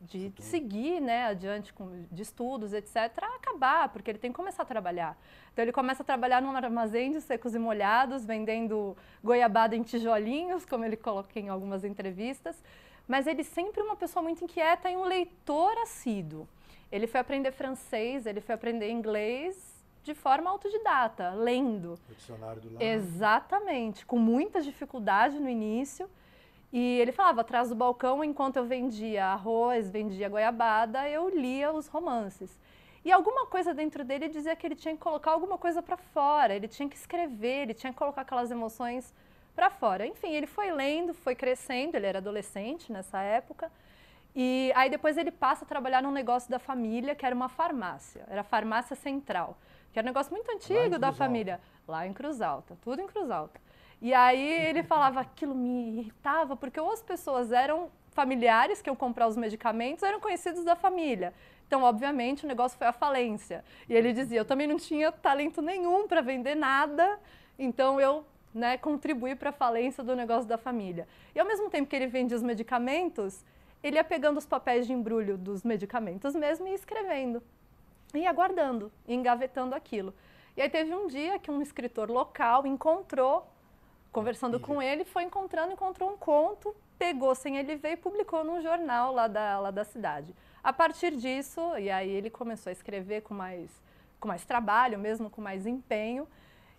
de 0.00 0.32
seguir 0.38 1.00
né, 1.00 1.26
adiante 1.26 1.72
com, 1.72 2.04
de 2.10 2.22
estudos, 2.22 2.72
etc., 2.72 2.96
acabar, 3.36 3.88
porque 3.88 4.10
ele 4.10 4.18
tem 4.18 4.30
que 4.30 4.36
começar 4.36 4.62
a 4.62 4.66
trabalhar. 4.66 5.18
Então 5.52 5.62
ele 5.64 5.72
começa 5.72 6.02
a 6.02 6.06
trabalhar 6.06 6.40
num 6.40 6.54
armazém 6.54 7.12
de 7.12 7.20
secos 7.20 7.54
e 7.54 7.58
molhados, 7.58 8.24
vendendo 8.24 8.96
goiabada 9.22 9.74
em 9.74 9.82
tijolinhos, 9.82 10.64
como 10.64 10.84
ele 10.84 10.96
coloca 10.96 11.38
em 11.38 11.48
algumas 11.48 11.84
entrevistas, 11.84 12.62
mas 13.06 13.26
ele 13.26 13.42
sempre 13.42 13.82
uma 13.82 13.96
pessoa 13.96 14.22
muito 14.22 14.44
inquieta 14.44 14.90
e 14.90 14.96
um 14.96 15.04
leitor 15.04 15.76
assíduo. 15.78 16.48
Ele 16.90 17.06
foi 17.06 17.20
aprender 17.20 17.52
francês, 17.52 18.24
ele 18.24 18.40
foi 18.40 18.54
aprender 18.54 18.90
inglês 18.90 19.76
de 20.02 20.14
forma 20.14 20.48
autodidata, 20.48 21.30
lendo. 21.30 21.98
O 22.08 22.14
dicionário 22.14 22.62
do 22.62 22.72
lado. 22.72 22.82
Exatamente, 22.82 24.06
com 24.06 24.18
muita 24.18 24.62
dificuldade 24.62 25.38
no 25.38 25.48
início, 25.48 26.08
e 26.72 27.00
ele 27.00 27.12
falava, 27.12 27.40
atrás 27.40 27.70
do 27.70 27.74
balcão, 27.74 28.22
enquanto 28.22 28.56
eu 28.56 28.64
vendia 28.64 29.26
arroz, 29.26 29.90
vendia 29.90 30.28
goiabada, 30.28 31.08
eu 31.08 31.28
lia 31.28 31.72
os 31.72 31.86
romances. 31.88 32.58
E 33.04 33.10
alguma 33.10 33.46
coisa 33.46 33.72
dentro 33.72 34.04
dele 34.04 34.28
dizia 34.28 34.54
que 34.54 34.66
ele 34.66 34.74
tinha 34.74 34.94
que 34.94 35.00
colocar 35.00 35.30
alguma 35.30 35.56
coisa 35.56 35.82
para 35.82 35.96
fora, 35.96 36.54
ele 36.54 36.68
tinha 36.68 36.88
que 36.88 36.96
escrever, 36.96 37.62
ele 37.62 37.74
tinha 37.74 37.92
que 37.92 37.98
colocar 37.98 38.22
aquelas 38.22 38.50
emoções 38.50 39.14
para 39.54 39.70
fora. 39.70 40.06
Enfim, 40.06 40.32
ele 40.34 40.46
foi 40.46 40.70
lendo, 40.70 41.14
foi 41.14 41.34
crescendo, 41.34 41.96
ele 41.96 42.06
era 42.06 42.18
adolescente 42.18 42.92
nessa 42.92 43.20
época. 43.20 43.72
E 44.36 44.70
aí 44.76 44.90
depois 44.90 45.16
ele 45.16 45.30
passa 45.30 45.64
a 45.64 45.68
trabalhar 45.68 46.02
num 46.02 46.10
negócio 46.10 46.50
da 46.50 46.58
família, 46.58 47.14
que 47.14 47.24
era 47.24 47.34
uma 47.34 47.48
farmácia, 47.48 48.24
era 48.28 48.42
a 48.42 48.44
farmácia 48.44 48.94
central, 48.94 49.56
que 49.92 49.98
era 49.98 50.06
um 50.06 50.10
negócio 50.10 50.32
muito 50.32 50.50
antigo 50.52 50.98
da 50.98 51.12
família, 51.12 51.60
lá 51.88 52.06
em 52.06 52.12
Cruz 52.12 52.40
Alta, 52.40 52.76
tudo 52.82 53.00
em 53.00 53.06
Cruz 53.06 53.30
Alta. 53.30 53.58
E 54.00 54.14
aí 54.14 54.66
ele 54.68 54.82
falava, 54.82 55.20
aquilo 55.20 55.54
me 55.54 55.98
irritava, 55.98 56.56
porque 56.56 56.78
ou 56.80 56.92
as 56.92 57.02
pessoas 57.02 57.50
eram 57.50 57.90
familiares 58.10 58.80
que 58.80 58.88
iam 58.88 58.96
comprar 58.96 59.26
os 59.26 59.36
medicamentos, 59.36 60.02
eram 60.02 60.20
conhecidos 60.20 60.64
da 60.64 60.76
família. 60.76 61.32
Então, 61.66 61.82
obviamente, 61.82 62.44
o 62.44 62.48
negócio 62.48 62.78
foi 62.78 62.86
à 62.86 62.92
falência. 62.92 63.64
E 63.88 63.94
ele 63.94 64.12
dizia, 64.12 64.38
eu 64.40 64.44
também 64.44 64.66
não 64.66 64.76
tinha 64.76 65.12
talento 65.12 65.60
nenhum 65.60 66.08
para 66.08 66.20
vender 66.20 66.54
nada, 66.54 67.18
então 67.58 68.00
eu 68.00 68.24
né, 68.54 68.78
contribuí 68.78 69.34
para 69.34 69.50
a 69.50 69.52
falência 69.52 70.02
do 70.02 70.16
negócio 70.16 70.48
da 70.48 70.56
família. 70.56 71.06
E 71.34 71.40
ao 71.40 71.46
mesmo 71.46 71.68
tempo 71.68 71.88
que 71.88 71.94
ele 71.94 72.06
vendia 72.06 72.36
os 72.36 72.42
medicamentos, 72.42 73.44
ele 73.82 73.96
ia 73.96 74.04
pegando 74.04 74.38
os 74.38 74.46
papéis 74.46 74.86
de 74.86 74.92
embrulho 74.92 75.36
dos 75.36 75.62
medicamentos 75.62 76.34
mesmo 76.34 76.66
e 76.66 76.74
escrevendo. 76.74 77.42
E 78.14 78.26
aguardando, 78.26 78.90
engavetando 79.06 79.74
aquilo. 79.74 80.14
E 80.56 80.62
aí 80.62 80.68
teve 80.70 80.94
um 80.94 81.06
dia 81.06 81.38
que 81.38 81.50
um 81.50 81.60
escritor 81.60 82.10
local 82.10 82.66
encontrou 82.66 83.46
conversando 84.12 84.58
com 84.58 84.80
ele, 84.80 85.04
foi 85.04 85.24
encontrando, 85.24 85.72
encontrou 85.72 86.12
um 86.12 86.16
conto, 86.16 86.74
pegou 86.98 87.34
sem 87.34 87.56
ele 87.56 87.76
ver 87.76 87.92
e 87.92 87.96
publicou 87.96 88.42
num 88.42 88.60
jornal 88.60 89.12
lá 89.12 89.28
da, 89.28 89.60
lá 89.60 89.70
da 89.70 89.84
cidade. 89.84 90.34
A 90.62 90.72
partir 90.72 91.16
disso, 91.16 91.60
e 91.78 91.90
aí 91.90 92.10
ele 92.10 92.30
começou 92.30 92.70
a 92.70 92.72
escrever 92.72 93.22
com 93.22 93.34
mais, 93.34 93.70
com 94.18 94.28
mais 94.28 94.44
trabalho, 94.44 94.98
mesmo 94.98 95.30
com 95.30 95.40
mais 95.40 95.66
empenho, 95.66 96.26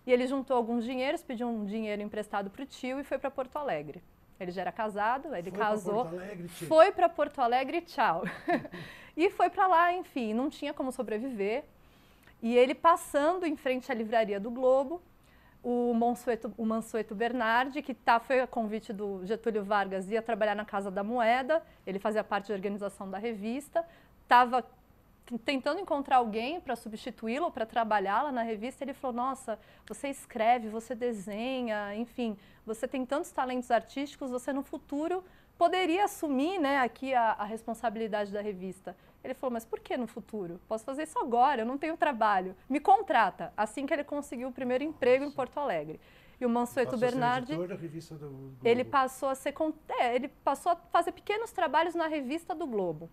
e 0.05 0.11
ele 0.11 0.27
juntou 0.27 0.57
alguns 0.57 0.83
dinheiros, 0.83 1.21
pediu 1.21 1.47
um 1.47 1.65
dinheiro 1.65 2.01
emprestado 2.01 2.49
para 2.49 2.63
o 2.63 2.65
tio 2.65 2.99
e 2.99 3.03
foi 3.03 3.17
para 3.17 3.29
Porto 3.31 3.57
Alegre. 3.57 4.03
Ele 4.39 4.51
já 4.51 4.61
era 4.61 4.71
casado, 4.71 5.35
ele 5.35 5.51
foi 5.51 5.59
casou, 5.59 6.07
Alegre, 6.07 6.47
foi 6.47 6.91
para 6.91 7.09
Porto 7.09 7.39
Alegre, 7.39 7.81
tchau. 7.81 8.23
e 9.15 9.29
foi 9.29 9.49
para 9.49 9.67
lá, 9.67 9.93
enfim, 9.93 10.33
não 10.33 10.49
tinha 10.49 10.73
como 10.73 10.91
sobreviver. 10.91 11.65
E 12.41 12.55
ele 12.55 12.73
passando 12.73 13.45
em 13.45 13.57
frente 13.57 13.91
à 13.91 13.95
livraria 13.95 14.39
do 14.39 14.49
Globo, 14.49 15.01
o 15.61 15.93
Mansueto, 15.93 16.53
o 16.57 16.65
Mansueto 16.65 17.13
Bernardi, 17.13 17.81
que 17.81 17.93
tá, 17.93 18.19
foi 18.19 18.39
a 18.39 18.47
convite 18.47 18.93
do 18.93 19.25
Getúlio 19.25 19.63
Vargas, 19.63 20.09
ia 20.09 20.21
trabalhar 20.21 20.55
na 20.55 20.65
Casa 20.65 20.89
da 20.89 21.03
Moeda, 21.03 21.61
ele 21.85 21.99
fazia 21.99 22.23
parte 22.23 22.47
da 22.47 22.53
organização 22.53 23.09
da 23.09 23.17
revista, 23.17 23.85
estava 24.23 24.65
tentando 25.45 25.79
encontrar 25.79 26.17
alguém 26.17 26.59
para 26.59 26.75
substituí-lo, 26.75 27.51
para 27.51 27.65
trabalhar 27.65 28.23
lá 28.23 28.31
na 28.31 28.41
revista, 28.41 28.83
ele 28.83 28.93
falou, 28.93 29.15
nossa, 29.15 29.59
você 29.87 30.07
escreve, 30.07 30.69
você 30.69 30.95
desenha, 30.95 31.95
enfim, 31.95 32.37
você 32.65 32.87
tem 32.87 33.05
tantos 33.05 33.31
talentos 33.31 33.69
artísticos, 33.69 34.31
você 34.31 34.51
no 34.51 34.63
futuro 34.63 35.23
poderia 35.59 36.05
assumir 36.05 36.57
né, 36.57 36.79
aqui 36.79 37.13
a, 37.13 37.33
a 37.33 37.43
responsabilidade 37.43 38.31
da 38.31 38.39
revista. 38.39 38.95
Ele 39.21 39.33
falou, 39.33 39.51
mas 39.51 39.65
por 39.65 39.81
que 39.81 39.97
no 39.97 40.07
futuro? 40.07 40.57
Posso 40.69 40.85
fazer 40.85 41.03
isso 41.03 41.19
agora, 41.19 41.63
eu 41.63 41.65
não 41.65 41.77
tenho 41.77 41.97
trabalho. 41.97 42.55
Me 42.69 42.79
contrata. 42.79 43.51
Assim 43.57 43.85
que 43.85 43.93
ele 43.93 44.05
conseguiu 44.05 44.47
o 44.47 44.51
primeiro 44.53 44.85
emprego 44.85 45.25
em 45.25 45.29
Porto 45.29 45.59
Alegre. 45.59 45.99
E 46.39 46.45
o 46.45 46.49
Mansueto 46.49 46.95
Bernardi, 46.97 47.51
ele 48.63 48.85
passou 48.85 49.27
a 49.27 49.35
ser, 49.35 49.53
é, 49.99 50.15
ele 50.15 50.29
passou 50.29 50.71
a 50.71 50.75
fazer 50.77 51.11
pequenos 51.11 51.51
trabalhos 51.51 51.93
na 51.93 52.07
revista 52.07 52.55
do 52.55 52.65
Globo. 52.65 53.09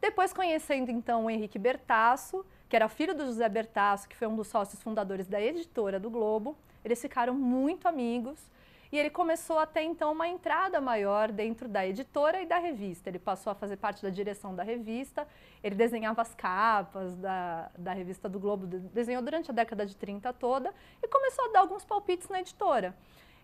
Depois 0.00 0.32
conhecendo 0.32 0.92
então 0.92 1.24
o 1.24 1.30
Henrique 1.30 1.58
Bertasso, 1.58 2.46
que 2.68 2.76
era 2.76 2.88
filho 2.88 3.16
do 3.16 3.24
José 3.26 3.48
Bertasso, 3.48 4.08
que 4.08 4.14
foi 4.14 4.28
um 4.28 4.36
dos 4.36 4.46
sócios 4.46 4.80
fundadores 4.80 5.26
da 5.26 5.42
editora 5.42 5.98
do 5.98 6.08
Globo, 6.08 6.56
eles 6.84 7.02
ficaram 7.02 7.34
muito 7.34 7.88
amigos 7.88 8.48
e 8.92 8.98
ele 8.98 9.08
começou 9.08 9.58
até 9.58 9.82
então 9.82 10.12
uma 10.12 10.28
entrada 10.28 10.78
maior 10.78 11.32
dentro 11.32 11.66
da 11.66 11.86
editora 11.86 12.42
e 12.42 12.46
da 12.46 12.58
revista. 12.58 13.08
Ele 13.08 13.18
passou 13.18 13.50
a 13.50 13.54
fazer 13.54 13.78
parte 13.78 14.02
da 14.02 14.10
direção 14.10 14.54
da 14.54 14.62
revista, 14.62 15.26
ele 15.64 15.74
desenhava 15.74 16.20
as 16.20 16.34
capas 16.34 17.16
da, 17.16 17.70
da 17.76 17.94
revista 17.94 18.28
do 18.28 18.38
Globo, 18.38 18.66
desenhou 18.66 19.22
durante 19.22 19.50
a 19.50 19.54
década 19.54 19.86
de 19.86 19.96
30 19.96 20.30
toda 20.34 20.74
e 21.02 21.08
começou 21.08 21.46
a 21.46 21.52
dar 21.52 21.60
alguns 21.60 21.86
palpites 21.86 22.28
na 22.28 22.40
editora. 22.40 22.94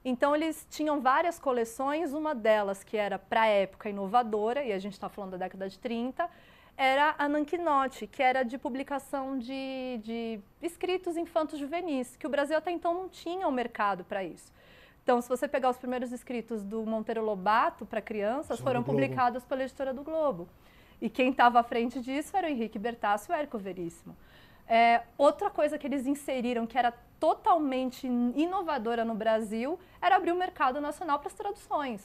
Então, 0.05 0.37
eles 0.37 0.67
tinham 0.71 1.01
várias 1.01 1.39
coleções, 1.39 2.13
uma 2.13 2.35
delas 2.35 2.85
que 2.85 2.97
era 2.97 3.19
para 3.19 3.47
época 3.47 3.89
inovadora, 3.89 4.63
e 4.63 4.73
a 4.73 4.79
gente 4.79 4.93
está 4.93 5.09
falando 5.09 5.33
da 5.33 5.39
década 5.39 5.69
de 5.69 5.79
30, 5.79 6.29
era 6.77 7.17
a 7.19 7.29
Nanquinote, 7.29 8.07
que 8.07 8.23
era 8.23 8.45
de 8.45 8.57
publicação 8.57 9.37
de, 9.39 9.99
de 10.03 10.41
escritos 10.63 11.17
infantos 11.17 11.59
juvenis, 11.59 12.17
que 12.17 12.27
o 12.27 12.31
Brasil 12.31 12.57
até 12.57 12.71
então 12.71 12.95
não 12.95 13.09
tinha 13.09 13.47
o 13.47 13.51
um 13.51 13.53
mercado 13.53 14.05
para 14.05 14.23
isso. 14.23 14.53
Então, 15.09 15.23
se 15.23 15.29
você 15.31 15.49
pegar 15.49 15.71
os 15.71 15.79
primeiros 15.79 16.13
escritos 16.13 16.63
do 16.63 16.85
Monteiro 16.85 17.25
Lobato 17.25 17.87
para 17.87 17.99
crianças, 17.99 18.61
foram 18.61 18.83
publicados 18.83 19.43
pela 19.43 19.63
editora 19.63 19.95
do 19.95 20.03
Globo. 20.03 20.47
E 21.01 21.09
quem 21.09 21.31
estava 21.31 21.59
à 21.59 21.63
frente 21.63 21.99
disso 21.99 22.37
era 22.37 22.47
o 22.47 22.51
Henrique 22.51 22.79
Bertassi 22.79 23.31
e 23.31 23.35
o 23.35 23.35
Érico 23.35 23.57
Veríssimo. 23.57 24.15
É, 24.69 25.01
outra 25.17 25.49
coisa 25.49 25.79
que 25.79 25.87
eles 25.87 26.07
inseriram, 26.07 26.67
que 26.67 26.77
era 26.77 26.93
totalmente 27.19 28.07
inovadora 28.07 29.03
no 29.03 29.15
Brasil, 29.15 29.79
era 29.99 30.17
abrir 30.17 30.31
o 30.31 30.37
mercado 30.37 30.79
nacional 30.79 31.19
para 31.19 31.29
as 31.29 31.35
traduções. 31.35 32.03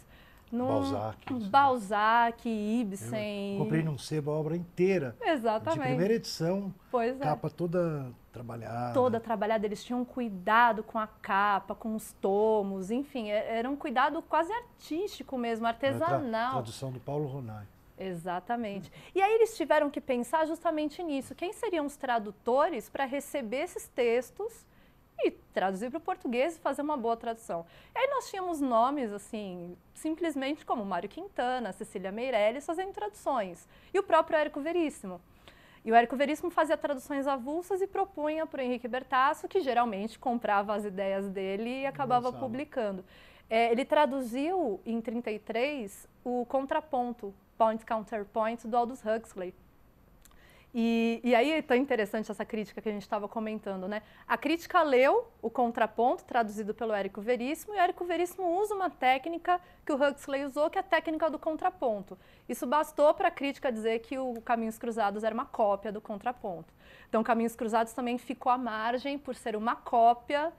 Num, 0.54 0.68
Balzac. 0.68 1.34
Balzac, 1.50 2.48
Ibsen. 2.48 3.54
Eu 3.54 3.64
comprei 3.64 3.82
num 3.82 3.98
sebo 3.98 4.30
a 4.30 4.36
obra 4.36 4.56
inteira. 4.56 5.18
Exatamente. 5.20 5.80
De 5.80 5.88
primeira 5.88 6.14
edição. 6.14 6.72
Pois 6.92 7.20
é. 7.20 7.24
Capa 7.24 7.50
toda 7.50 8.12
trabalhada. 8.32 8.94
Toda 8.94 9.20
trabalhada. 9.20 9.66
Eles 9.66 9.84
tinham 9.84 10.06
cuidado 10.06 10.84
com 10.84 11.00
a 11.00 11.08
capa, 11.08 11.74
com 11.74 11.96
os 11.96 12.14
tomos, 12.14 12.92
enfim, 12.92 13.32
é, 13.32 13.58
era 13.58 13.68
um 13.68 13.76
cuidado 13.76 14.22
quase 14.22 14.54
artístico 14.54 15.40
mesmo, 15.40 15.66
artesanal. 15.66 16.52
Tra 16.52 16.62
tradução 16.62 16.92
do 16.92 17.00
Paulo 17.00 17.26
Ronai. 17.26 17.66
Exatamente. 17.98 18.92
E 19.16 19.24
aí 19.24 19.34
eles 19.34 19.58
tiveram 19.58 19.90
que 19.90 20.00
pensar 20.00 20.46
justamente 20.46 21.02
nisso. 21.02 21.34
Quem 21.34 21.52
seriam 21.52 21.86
os 21.86 21.96
tradutores 21.96 22.90
para 22.90 23.06
receber 23.06 23.64
esses 23.64 23.88
textos 23.88 24.68
e 25.26 25.32
traduzir 25.32 25.90
para 25.90 25.98
o 25.98 26.02
português 26.02 26.56
e 26.56 26.60
fazer 26.60 26.82
uma 26.82 26.98
boa 26.98 27.16
tradução? 27.18 27.66
E 27.96 28.00
aí 28.00 28.08
nós 28.08 28.30
tínhamos 28.30 28.60
nomes, 28.60 29.12
assim, 29.12 29.78
simplesmente 29.94 30.66
como 30.66 30.86
Mário 30.86 31.10
Quintana, 31.10 31.72
Cecília 31.72 32.12
Meirelles 32.12 32.66
fazendo 32.66 32.92
traduções. 32.92 33.68
E 33.94 34.00
o 34.00 34.04
próprio 34.04 34.38
Érico 34.38 34.60
Veríssimo. 34.62 35.22
E 35.86 35.92
o 35.92 35.96
Érico 35.96 36.16
Veríssimo 36.16 36.50
fazia 36.50 36.78
traduções 36.78 37.28
avulsas 37.28 37.82
e 37.82 37.88
propunha 37.88 38.46
para 38.46 38.62
o 38.62 38.64
Henrique 38.64 38.88
Bertasso, 38.88 39.48
que 39.48 39.60
geralmente 39.60 40.18
comprava 40.18 40.74
as 40.74 40.86
ideias 40.86 41.30
dele 41.30 41.82
e 41.82 41.86
acabava 41.86 42.28
Nossa. 42.32 42.40
publicando. 42.40 43.04
É, 43.50 43.72
ele 43.72 43.84
traduziu 43.84 44.80
em 44.86 45.02
33 45.02 46.08
o 46.24 46.46
contraponto, 46.46 47.34
Point 47.58 47.86
Counterpoint, 47.86 48.66
do 48.66 48.78
Aldous 48.78 49.02
Huxley. 49.06 49.54
E, 50.76 51.22
e 51.24 51.36
aí 51.36 51.52
é 51.52 51.62
tão 51.62 51.78
interessante 51.78 52.32
essa 52.32 52.44
crítica 52.44 52.82
que 52.82 52.90
a 52.90 52.92
gente 52.92 53.04
estava 53.04 53.28
comentando, 53.28 53.88
né? 53.88 54.02
A 54.28 54.36
crítica 54.36 54.82
leu 54.82 55.28
o 55.40 55.50
contraponto, 55.50 56.24
traduzido 56.26 56.74
pelo 56.74 56.94
Érico 56.94 57.22
Veríssimo, 57.22 57.76
e 57.76 57.78
o 57.78 57.80
Érico 57.80 58.04
Veríssimo 58.04 58.60
usa 58.60 58.74
uma 58.74 58.90
técnica 58.90 59.62
que 59.86 59.92
o 59.92 59.96
Huxley 59.96 60.46
usou, 60.46 60.72
que 60.72 60.80
é 60.80 60.82
a 60.82 60.84
técnica 60.84 61.30
do 61.30 61.38
contraponto. 61.38 62.18
Isso 62.50 62.66
bastou 62.66 63.14
para 63.14 63.28
a 63.28 63.32
crítica 63.32 63.72
dizer 63.72 64.00
que 64.00 64.18
o 64.18 64.42
Caminhos 64.42 64.80
Cruzados 64.80 65.24
era 65.24 65.34
uma 65.34 65.46
cópia 65.46 65.92
do 65.92 66.02
contraponto. 66.02 66.74
Então, 67.08 67.24
Caminhos 67.24 67.56
Cruzados 67.56 67.94
também 67.94 68.18
ficou 68.18 68.52
à 68.52 68.58
margem 68.58 69.20
por 69.20 69.36
ser 69.36 69.56
uma 69.56 69.76
cópia 69.76 70.52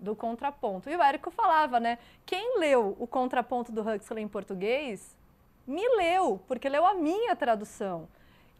do 0.00 0.16
contraponto. 0.16 0.90
E 0.90 0.96
o 0.96 1.02
Érico 1.02 1.30
falava, 1.30 1.78
né? 1.78 1.98
Quem 2.26 2.58
leu 2.58 2.96
o 2.98 3.06
contraponto 3.06 3.70
do 3.70 3.82
Huxley 3.82 4.24
em 4.24 4.28
português, 4.28 5.16
me 5.64 5.86
leu, 5.96 6.40
porque 6.48 6.68
leu 6.68 6.84
a 6.84 6.94
minha 6.94 7.36
tradução. 7.36 8.08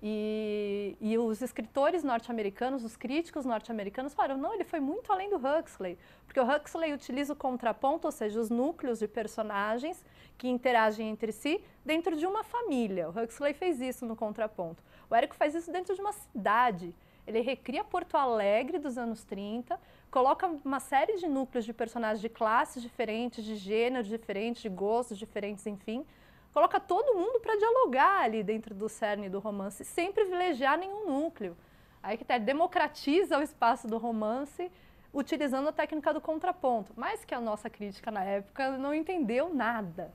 E, 0.02 0.96
e 0.98 1.18
os 1.18 1.42
escritores 1.42 2.02
norte-americanos, 2.02 2.84
os 2.84 2.96
críticos 2.96 3.44
norte-americanos 3.44 4.14
falaram, 4.14 4.38
não, 4.38 4.54
ele 4.54 4.64
foi 4.64 4.80
muito 4.80 5.12
além 5.12 5.28
do 5.28 5.36
Huxley, 5.36 5.98
porque 6.24 6.40
o 6.40 6.44
Huxley 6.44 6.94
utiliza 6.94 7.34
o 7.34 7.36
contraponto, 7.36 8.08
ou 8.08 8.12
seja, 8.12 8.40
os 8.40 8.48
núcleos 8.48 8.98
de 8.98 9.06
personagens 9.06 10.02
que 10.38 10.48
interagem 10.48 11.10
entre 11.10 11.32
si 11.32 11.62
dentro 11.84 12.16
de 12.16 12.26
uma 12.26 12.42
família. 12.42 13.10
O 13.10 13.20
Huxley 13.20 13.52
fez 13.52 13.80
isso 13.80 14.06
no 14.06 14.16
contraponto. 14.16 14.82
O 15.10 15.14
Érico 15.14 15.34
faz 15.34 15.54
isso 15.54 15.70
dentro 15.70 15.94
de 15.94 16.00
uma 16.00 16.12
cidade. 16.12 16.94
Ele 17.26 17.40
recria 17.40 17.84
Porto 17.84 18.16
Alegre 18.16 18.78
dos 18.78 18.96
anos 18.96 19.22
30, 19.24 19.78
coloca 20.10 20.46
uma 20.64 20.80
série 20.80 21.16
de 21.16 21.28
núcleos 21.28 21.66
de 21.66 21.74
personagens 21.74 22.20
de 22.20 22.28
classes 22.28 22.82
diferentes, 22.82 23.44
de 23.44 23.54
gêneros 23.54 24.08
diferentes, 24.08 24.62
de 24.62 24.68
gostos 24.70 25.18
diferentes, 25.18 25.66
enfim. 25.66 26.06
Coloca 26.52 26.80
todo 26.80 27.14
mundo 27.14 27.40
para 27.40 27.56
dialogar 27.56 28.22
ali 28.22 28.42
dentro 28.42 28.74
do 28.74 28.88
cerne 28.88 29.28
do 29.28 29.38
romance, 29.38 29.84
sem 29.84 30.12
privilegiar 30.12 30.78
nenhum 30.78 31.08
núcleo. 31.08 31.56
Aí 32.02 32.16
que 32.16 32.24
tá, 32.24 32.38
democratiza 32.38 33.38
o 33.38 33.42
espaço 33.42 33.86
do 33.86 33.98
romance 33.98 34.70
utilizando 35.12 35.68
a 35.68 35.72
técnica 35.72 36.14
do 36.14 36.20
contraponto, 36.20 36.92
mas 36.96 37.24
que 37.24 37.34
a 37.34 37.40
nossa 37.40 37.68
crítica 37.68 38.10
na 38.10 38.24
época 38.24 38.78
não 38.78 38.94
entendeu 38.94 39.52
nada. 39.52 40.12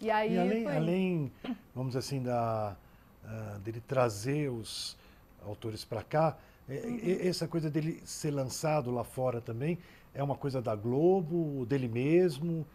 E 0.00 0.10
aí 0.10 0.34
e 0.34 0.38
além, 0.38 0.64
foi... 0.64 0.76
além, 0.76 1.32
vamos 1.74 1.90
dizer 1.90 1.98
assim, 1.98 2.22
da, 2.22 2.76
uh, 3.24 3.58
dele 3.60 3.80
trazer 3.80 4.48
os 4.48 4.96
autores 5.44 5.84
para 5.84 6.02
cá, 6.02 6.36
uhum. 6.68 7.00
essa 7.22 7.46
coisa 7.46 7.70
dele 7.70 8.00
ser 8.04 8.30
lançado 8.30 8.90
lá 8.90 9.04
fora 9.04 9.40
também 9.40 9.78
é 10.14 10.22
uma 10.22 10.36
coisa 10.36 10.60
da 10.60 10.74
Globo, 10.74 11.64
dele 11.66 11.88
mesmo? 11.88 12.66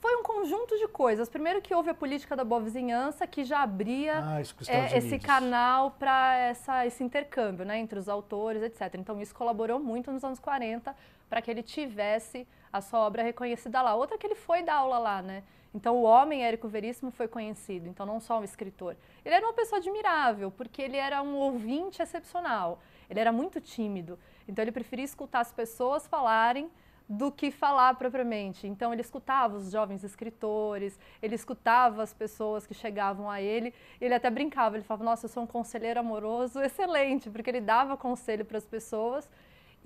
Foi 0.00 0.13
conjunto 0.44 0.76
de 0.76 0.86
coisas. 0.86 1.26
Primeiro 1.26 1.62
que 1.62 1.74
houve 1.74 1.88
a 1.88 1.94
política 1.94 2.36
da 2.36 2.44
boa 2.44 2.60
vizinhança, 2.60 3.26
que 3.26 3.44
já 3.44 3.62
abria 3.62 4.22
ah, 4.22 4.40
é, 4.68 4.98
esse 4.98 5.18
canal 5.18 5.92
para 5.92 6.52
esse 6.86 7.02
intercâmbio 7.02 7.64
né, 7.64 7.78
entre 7.78 7.98
os 7.98 8.10
autores, 8.10 8.62
etc. 8.62 8.94
Então 8.98 9.18
isso 9.22 9.34
colaborou 9.34 9.80
muito 9.80 10.12
nos 10.12 10.22
anos 10.22 10.38
40 10.38 10.94
para 11.30 11.40
que 11.40 11.50
ele 11.50 11.62
tivesse 11.62 12.46
a 12.70 12.82
sua 12.82 13.00
obra 13.00 13.22
reconhecida 13.22 13.80
lá. 13.80 13.94
Outra 13.94 14.18
que 14.18 14.26
ele 14.26 14.34
foi 14.34 14.62
dar 14.62 14.74
aula 14.74 14.98
lá, 14.98 15.22
né? 15.22 15.42
Então, 15.74 15.96
o 15.96 16.02
homem 16.02 16.44
Érico 16.44 16.68
Veríssimo 16.68 17.10
foi 17.10 17.26
conhecido, 17.26 17.88
então 17.88 18.06
não 18.06 18.20
só 18.20 18.38
um 18.38 18.44
escritor. 18.44 18.96
Ele 19.24 19.34
era 19.34 19.44
uma 19.44 19.52
pessoa 19.52 19.80
admirável, 19.80 20.48
porque 20.52 20.80
ele 20.80 20.96
era 20.96 21.20
um 21.20 21.34
ouvinte 21.34 22.00
excepcional. 22.00 22.80
Ele 23.10 23.18
era 23.18 23.32
muito 23.32 23.60
tímido, 23.60 24.16
então 24.46 24.62
ele 24.62 24.70
preferia 24.70 25.04
escutar 25.04 25.40
as 25.40 25.50
pessoas 25.50 26.06
falarem 26.06 26.70
do 27.08 27.30
que 27.30 27.50
falar 27.50 27.94
propriamente. 27.94 28.66
Então 28.66 28.92
ele 28.92 29.02
escutava 29.02 29.56
os 29.56 29.70
jovens 29.70 30.02
escritores, 30.02 30.98
ele 31.22 31.34
escutava 31.34 32.02
as 32.02 32.14
pessoas 32.14 32.66
que 32.66 32.74
chegavam 32.74 33.30
a 33.30 33.40
ele, 33.40 33.74
ele 34.00 34.14
até 34.14 34.30
brincava, 34.30 34.76
ele 34.76 34.84
falava: 34.84 35.04
"Nossa, 35.04 35.26
eu 35.26 35.30
sou 35.30 35.42
um 35.42 35.46
conselheiro 35.46 36.00
amoroso 36.00 36.60
excelente", 36.62 37.30
porque 37.30 37.50
ele 37.50 37.60
dava 37.60 37.96
conselho 37.96 38.44
para 38.44 38.58
as 38.58 38.66
pessoas 38.66 39.28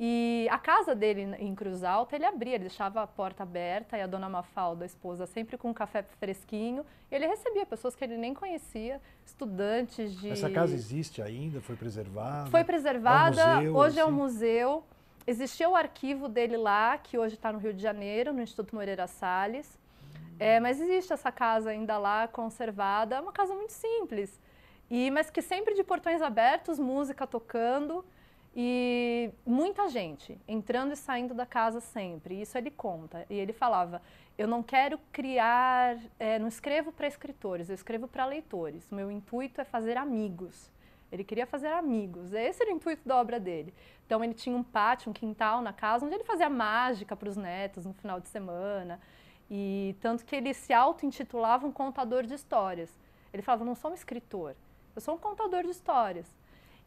e 0.00 0.46
a 0.48 0.58
casa 0.58 0.94
dele 0.94 1.34
em 1.40 1.52
Cruz 1.56 1.82
Alta, 1.82 2.14
ele 2.14 2.24
abria, 2.24 2.54
ele 2.54 2.64
deixava 2.64 3.02
a 3.02 3.06
porta 3.06 3.42
aberta 3.42 3.98
e 3.98 4.00
a 4.00 4.06
dona 4.06 4.28
Mafalda, 4.28 4.84
a 4.84 4.86
esposa, 4.86 5.26
sempre 5.26 5.58
com 5.58 5.70
um 5.70 5.74
café 5.74 6.04
fresquinho. 6.20 6.86
E 7.10 7.16
ele 7.16 7.26
recebia 7.26 7.66
pessoas 7.66 7.96
que 7.96 8.04
ele 8.04 8.16
nem 8.16 8.32
conhecia, 8.32 9.00
estudantes 9.26 10.16
de... 10.20 10.30
Essa 10.30 10.48
casa 10.50 10.72
existe 10.72 11.20
ainda? 11.20 11.60
Foi 11.60 11.74
preservada? 11.74 12.48
Foi 12.48 12.62
preservada, 12.62 13.40
é 13.40 13.44
um 13.44 13.56
museu, 13.56 13.76
hoje 13.76 13.88
assim? 13.88 14.00
é 14.00 14.04
um 14.06 14.12
museu. 14.12 14.84
Existia 15.28 15.68
o 15.68 15.76
arquivo 15.76 16.26
dele 16.26 16.56
lá, 16.56 16.96
que 16.96 17.18
hoje 17.18 17.34
está 17.34 17.52
no 17.52 17.58
Rio 17.58 17.74
de 17.74 17.82
Janeiro, 17.82 18.32
no 18.32 18.40
Instituto 18.40 18.74
Moreira 18.74 19.06
Salles. 19.06 19.78
É, 20.38 20.58
mas 20.58 20.80
existe 20.80 21.12
essa 21.12 21.30
casa 21.30 21.68
ainda 21.68 21.98
lá, 21.98 22.26
conservada. 22.26 23.16
É 23.16 23.20
uma 23.20 23.30
casa 23.30 23.54
muito 23.54 23.74
simples, 23.74 24.40
e, 24.90 25.10
mas 25.10 25.28
que 25.28 25.42
sempre 25.42 25.74
de 25.74 25.84
portões 25.84 26.22
abertos, 26.22 26.78
música 26.78 27.26
tocando... 27.26 28.02
E 28.56 29.30
muita 29.46 29.88
gente 29.88 30.36
entrando 30.48 30.92
e 30.92 30.96
saindo 30.96 31.34
da 31.34 31.46
casa 31.46 31.78
sempre, 31.78 32.40
isso 32.40 32.56
ele 32.58 32.70
conta. 32.70 33.24
E 33.30 33.34
ele 33.34 33.52
falava: 33.52 34.02
Eu 34.36 34.48
não 34.48 34.64
quero 34.64 34.98
criar, 35.12 35.96
é, 36.18 36.38
não 36.40 36.48
escrevo 36.48 36.90
para 36.90 37.06
escritores, 37.06 37.68
eu 37.68 37.74
escrevo 37.74 38.08
para 38.08 38.24
leitores. 38.24 38.90
O 38.90 38.94
meu 38.96 39.12
intuito 39.12 39.60
é 39.60 39.64
fazer 39.64 39.96
amigos. 39.96 40.72
Ele 41.10 41.24
queria 41.24 41.46
fazer 41.46 41.68
amigos, 41.68 42.32
esse 42.32 42.62
era 42.62 42.70
o 42.70 42.76
intuito 42.76 43.06
da 43.08 43.16
obra 43.16 43.40
dele. 43.40 43.72
Então 44.06 44.22
ele 44.22 44.34
tinha 44.34 44.56
um 44.56 44.62
pátio, 44.62 45.10
um 45.10 45.12
quintal 45.12 45.62
na 45.62 45.72
casa, 45.72 46.04
onde 46.04 46.14
ele 46.14 46.24
fazia 46.24 46.50
mágica 46.50 47.16
para 47.16 47.28
os 47.28 47.36
netos 47.36 47.86
no 47.86 47.94
final 47.94 48.20
de 48.20 48.28
semana. 48.28 49.00
E 49.50 49.96
tanto 50.00 50.24
que 50.24 50.36
ele 50.36 50.52
se 50.52 50.72
auto-intitulava 50.72 51.66
um 51.66 51.72
contador 51.72 52.24
de 52.24 52.34
histórias. 52.34 52.90
Ele 53.32 53.42
falava: 53.42 53.64
Não 53.64 53.74
sou 53.74 53.90
um 53.90 53.94
escritor, 53.94 54.54
eu 54.94 55.00
sou 55.00 55.14
um 55.14 55.18
contador 55.18 55.62
de 55.62 55.70
histórias. 55.70 56.26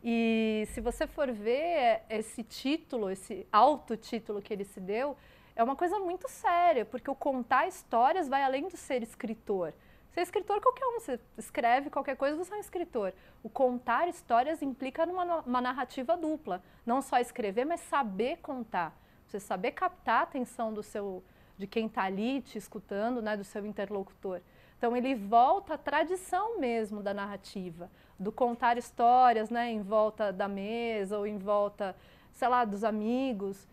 E 0.04 0.68
se 0.74 0.82
você 0.82 1.06
for 1.06 1.32
ver 1.32 2.02
esse 2.10 2.44
título, 2.44 3.10
esse 3.10 3.46
autotítulo 3.52 4.42
que 4.42 4.52
ele 4.52 4.64
se 4.64 4.80
deu, 4.80 5.16
é 5.56 5.64
uma 5.64 5.76
coisa 5.76 6.00
muito 6.00 6.28
séria, 6.28 6.86
porque 6.86 7.10
o 7.10 7.16
contar 7.16 7.68
histórias 7.68 8.28
vai 8.28 8.42
além 8.42 8.68
do 8.68 8.78
ser 8.78 9.04
escritor. 9.04 9.74
Ser 10.12 10.22
escritor 10.22 10.60
qualquer 10.60 10.86
um, 10.86 11.00
você 11.00 11.20
escreve 11.38 11.90
qualquer 11.90 12.18
coisa, 12.18 12.36
você 12.36 12.54
é 12.54 12.58
um 12.58 12.60
escritor. 12.60 13.14
O 13.42 13.50
contar 13.50 14.08
histórias 14.10 14.62
implica 14.62 15.06
numa 15.06 15.40
uma 15.40 15.62
narrativa 15.62 16.18
dupla, 16.18 16.62
não 16.86 17.02
só 17.02 17.18
escrever, 17.20 17.66
mas 17.66 17.80
saber 17.82 18.38
contar. 18.38 18.94
Você 19.26 19.40
saber 19.40 19.72
captar 19.72 20.20
a 20.20 20.24
atenção 20.24 20.74
do 20.74 20.84
seu 20.84 21.24
de 21.58 21.68
quem 21.68 21.86
está 21.86 22.04
ali 22.04 22.42
te 22.42 22.58
escutando, 22.58 23.22
né, 23.22 23.38
do 23.38 23.44
seu 23.44 23.66
interlocutor. 23.66 24.42
Então 24.78 24.98
ele 24.98 25.14
volta 25.14 25.76
à 25.76 25.78
tradição 25.78 26.60
mesmo 26.60 27.04
da 27.04 27.14
narrativa, 27.14 27.90
do 28.20 28.32
contar 28.32 28.80
histórias, 28.80 29.52
né, 29.52 29.70
em 29.70 29.82
volta 29.82 30.34
da 30.34 30.48
mesa 30.48 31.20
ou 31.20 31.28
em 31.28 31.38
volta, 31.38 31.96
sei 32.34 32.48
lá, 32.48 32.66
dos 32.66 32.84
amigos. 32.84 33.68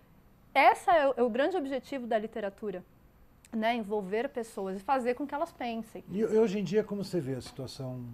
Esse 0.55 0.91
é 0.91 1.09
o, 1.09 1.15
é 1.17 1.23
o 1.23 1.31
grande 1.31 1.57
objetivo 1.57 2.07
da 2.07 2.19
literatura, 2.19 2.85
né, 3.53 3.75
envolver 3.75 4.29
pessoas 4.29 4.77
e 4.77 4.81
fazer 4.81 5.15
com 5.15 5.27
que 5.27 5.35
elas 5.35 5.53
pensem. 5.53 6.05
E, 6.11 6.25
hoje 6.25 6.59
em 6.59 6.65
dia 6.65 6.85
como 6.85 7.05
você 7.05 7.21
vê 7.21 7.35
a 7.35 7.41
situação? 7.41 8.05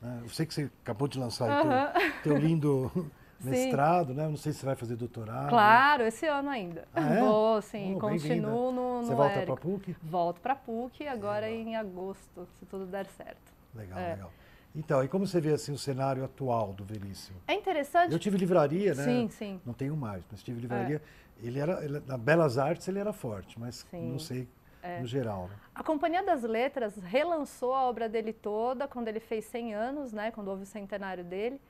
Né? 0.00 0.20
Eu 0.22 0.28
sei 0.30 0.46
que 0.46 0.54
você 0.54 0.70
acabou 0.82 1.08
de 1.08 1.18
lançar 1.18 1.44
o 1.44 1.62
teu, 1.62 2.34
teu 2.34 2.36
lindo 2.38 2.90
mestrado, 3.40 4.14
né? 4.14 4.26
Não 4.28 4.36
sei 4.36 4.52
se 4.52 4.60
você 4.60 4.66
vai 4.66 4.74
fazer 4.74 4.96
doutorado. 4.96 5.48
Claro, 5.48 6.04
esse 6.04 6.26
ano 6.26 6.48
ainda. 6.48 6.86
Ah, 6.94 7.14
é? 7.14 7.20
Vou, 7.20 7.62
sim. 7.62 7.94
Oh, 7.94 7.98
continuo 7.98 8.72
no, 8.72 9.00
no 9.00 9.06
Você 9.06 9.14
volta 9.14 9.42
para 9.42 9.54
a 9.54 9.56
PUC? 9.56 9.96
Volto 10.02 10.40
para 10.40 10.52
a 10.54 10.56
PUC 10.56 11.06
agora 11.06 11.46
legal. 11.46 11.60
em 11.60 11.76
agosto, 11.76 12.48
se 12.58 12.66
tudo 12.66 12.86
der 12.86 13.06
certo. 13.06 13.52
Legal, 13.74 13.98
é. 13.98 14.10
legal. 14.14 14.32
Então, 14.74 15.02
e 15.02 15.08
como 15.08 15.26
você 15.26 15.40
vê 15.40 15.54
assim 15.54 15.72
o 15.72 15.78
cenário 15.78 16.22
atual 16.22 16.74
do 16.74 16.84
Veríssimo? 16.84 17.38
É 17.48 17.54
interessante. 17.54 18.12
Eu 18.12 18.18
tive 18.18 18.36
livraria, 18.36 18.94
né? 18.94 19.04
Sim, 19.04 19.28
sim. 19.30 19.60
Não 19.64 19.72
tenho 19.72 19.96
mais, 19.96 20.22
mas 20.30 20.42
tive 20.42 20.60
livraria. 20.60 20.96
É. 20.96 21.00
Ele 21.42 21.58
era, 21.58 21.84
ele, 21.84 22.00
na 22.06 22.16
Belas 22.16 22.58
Artes 22.58 22.88
ele 22.88 22.98
era 22.98 23.12
forte, 23.12 23.58
mas 23.58 23.86
sim. 23.90 24.10
não 24.10 24.18
sei 24.18 24.48
é. 24.82 25.00
no 25.00 25.06
geral. 25.06 25.48
Né? 25.48 25.56
A 25.74 25.82
Companhia 25.82 26.22
das 26.22 26.42
Letras 26.42 26.96
relançou 26.96 27.74
a 27.74 27.82
obra 27.82 28.08
dele 28.08 28.32
toda 28.32 28.86
quando 28.86 29.08
ele 29.08 29.20
fez 29.20 29.44
100 29.46 29.74
anos, 29.74 30.12
né? 30.12 30.30
Quando 30.30 30.48
houve 30.48 30.62
o 30.62 30.66
centenário 30.66 31.24
dele. 31.24 31.60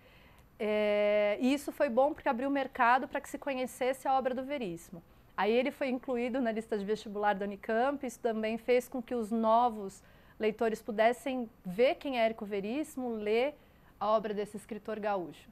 É, 0.59 1.37
e 1.41 1.53
isso 1.53 1.73
foi 1.73 1.89
bom 1.89 2.15
porque 2.15 2.29
abriu 2.29 2.49
o 2.49 2.53
mercado 2.53 3.07
para 3.09 3.21
que 3.21 3.29
se 3.29 3.39
conhecesse 3.39 4.07
a 4.09 4.17
obra 4.17 4.35
do 4.35 4.45
Veríssimo. 4.45 5.03
Aí 5.37 5.53
ele 5.53 5.71
foi 5.71 5.89
incluído 5.89 6.41
na 6.41 6.51
lista 6.51 6.79
de 6.79 6.85
vestibular 6.85 7.35
da 7.35 7.45
Unicamp, 7.45 8.07
isso 8.07 8.19
também 8.21 8.57
fez 8.57 8.89
com 8.89 9.03
que 9.03 9.15
os 9.15 9.31
novos 9.31 10.03
leitores 10.41 10.81
pudessem 10.81 11.49
ver 11.65 11.97
quem 11.97 12.19
é 12.19 12.25
Érico 12.25 12.47
Veríssimo, 12.47 13.11
ler 13.11 13.55
a 14.01 14.07
obra 14.09 14.33
desse 14.33 14.57
escritor 14.57 14.99
gaúcho. 14.99 15.49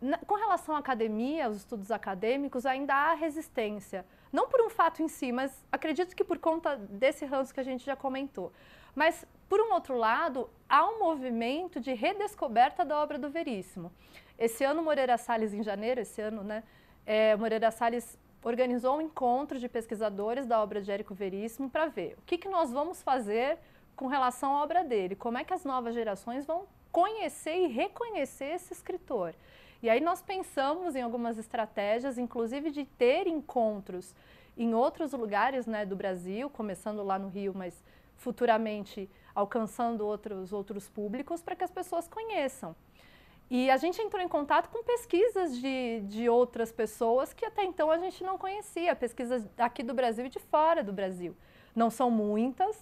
Na, 0.00 0.16
com 0.18 0.34
relação 0.34 0.74
à 0.74 0.78
academia, 0.78 1.46
aos 1.46 1.58
estudos 1.58 1.90
acadêmicos, 1.90 2.64
ainda 2.64 2.94
há 2.94 3.14
resistência. 3.14 4.06
Não 4.32 4.48
por 4.48 4.60
um 4.62 4.70
fato 4.70 5.02
em 5.02 5.08
si, 5.08 5.30
mas 5.30 5.64
acredito 5.70 6.16
que 6.16 6.24
por 6.24 6.38
conta 6.38 6.76
desse 6.76 7.24
ranço 7.26 7.52
que 7.52 7.60
a 7.60 7.62
gente 7.64 7.84
já 7.84 7.94
comentou. 7.94 8.52
Mas, 8.94 9.26
por 9.48 9.60
um 9.60 9.72
outro 9.72 9.96
lado, 9.96 10.48
há 10.68 10.86
um 10.86 10.98
movimento 10.98 11.80
de 11.80 11.92
redescoberta 11.92 12.84
da 12.84 12.98
obra 12.98 13.18
do 13.18 13.28
Veríssimo. 13.28 13.92
Esse 14.38 14.64
ano, 14.64 14.82
Moreira 14.82 15.18
Salles, 15.18 15.52
em 15.52 15.62
janeiro, 15.62 16.00
esse 16.00 16.20
ano, 16.22 16.42
né, 16.42 16.62
é, 17.04 17.36
Moreira 17.36 17.70
Salles 17.70 18.18
organizou 18.42 18.96
um 18.96 19.02
encontro 19.02 19.58
de 19.58 19.68
pesquisadores 19.68 20.46
da 20.46 20.62
obra 20.62 20.80
de 20.80 20.90
Érico 20.90 21.14
Veríssimo 21.14 21.68
para 21.68 21.86
ver 21.86 22.16
o 22.18 22.22
que, 22.22 22.38
que 22.38 22.48
nós 22.48 22.72
vamos 22.72 23.02
fazer 23.02 23.58
com 23.94 24.06
relação 24.06 24.56
à 24.56 24.62
obra 24.62 24.82
dele, 24.82 25.14
como 25.14 25.36
é 25.36 25.44
que 25.44 25.52
as 25.52 25.62
novas 25.62 25.94
gerações 25.94 26.46
vão 26.46 26.66
conhecer 26.90 27.54
e 27.54 27.66
reconhecer 27.66 28.54
esse 28.54 28.72
escritor. 28.72 29.34
E 29.82 29.88
aí 29.88 30.00
nós 30.00 30.20
pensamos 30.20 30.94
em 30.94 31.02
algumas 31.02 31.38
estratégias, 31.38 32.18
inclusive 32.18 32.70
de 32.70 32.84
ter 32.84 33.26
encontros 33.26 34.14
em 34.56 34.74
outros 34.74 35.12
lugares 35.12 35.66
né, 35.66 35.86
do 35.86 35.96
Brasil, 35.96 36.50
começando 36.50 37.02
lá 37.02 37.18
no 37.18 37.28
Rio, 37.28 37.54
mas 37.54 37.82
futuramente 38.16 39.08
alcançando 39.34 40.06
outros, 40.06 40.52
outros 40.52 40.88
públicos, 40.88 41.40
para 41.42 41.56
que 41.56 41.64
as 41.64 41.70
pessoas 41.70 42.06
conheçam. 42.06 42.76
E 43.50 43.70
a 43.70 43.76
gente 43.78 44.00
entrou 44.00 44.22
em 44.22 44.28
contato 44.28 44.68
com 44.68 44.84
pesquisas 44.84 45.58
de, 45.58 46.00
de 46.02 46.28
outras 46.28 46.70
pessoas 46.70 47.32
que 47.32 47.44
até 47.44 47.64
então 47.64 47.90
a 47.90 47.98
gente 47.98 48.22
não 48.22 48.38
conhecia, 48.38 48.94
pesquisas 48.94 49.44
aqui 49.58 49.82
do 49.82 49.94
Brasil 49.94 50.26
e 50.26 50.28
de 50.28 50.38
fora 50.38 50.84
do 50.84 50.92
Brasil. 50.92 51.34
Não 51.74 51.90
são 51.90 52.10
muitas, 52.10 52.76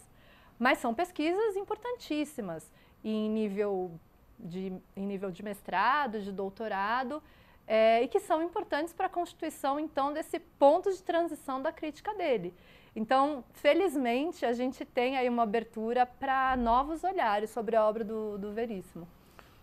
mas 0.59 0.79
são 0.79 0.93
pesquisas 0.93 1.57
importantíssimas 1.57 2.71
em 3.03 3.31
nível 3.31 3.99
de, 4.39 4.73
em 4.97 5.07
nível 5.07 5.31
de 5.31 5.43
mestrado, 5.43 6.21
de 6.21 6.33
doutorado, 6.33 7.23
é, 7.67 8.03
e 8.03 8.09
que 8.09 8.21
são 8.21 8.43
importantes 8.43 8.95
para 8.95 9.07
a 9.07 9.11
constituição, 9.11 9.79
então, 9.79 10.13
desse 10.13 10.39
ponto 10.39 10.91
de 10.91 11.03
transição 11.03 11.61
da 11.61 11.71
crítica 11.71 12.15
dele. 12.15 12.55
Então, 12.97 13.45
felizmente, 13.53 14.45
a 14.45 14.53
gente 14.53 14.85
tem 14.85 15.17
aí 15.17 15.29
uma 15.29 15.43
abertura 15.43 16.07
para 16.07 16.57
novos 16.57 17.05
olhares 17.05 17.51
sobre 17.51 17.77
a 17.77 17.85
obra 17.85 18.03
do, 18.03 18.39
do 18.39 18.53
Veríssimo. 18.53 19.07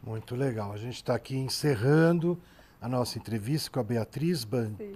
Muito 0.01 0.35
legal. 0.35 0.71
A 0.71 0.77
gente 0.77 0.95
está 0.95 1.15
aqui 1.15 1.35
encerrando 1.35 2.39
a 2.79 2.88
nossa 2.88 3.17
entrevista 3.17 3.71
com 3.71 3.79
a 3.79 3.83
Beatriz 3.83 4.45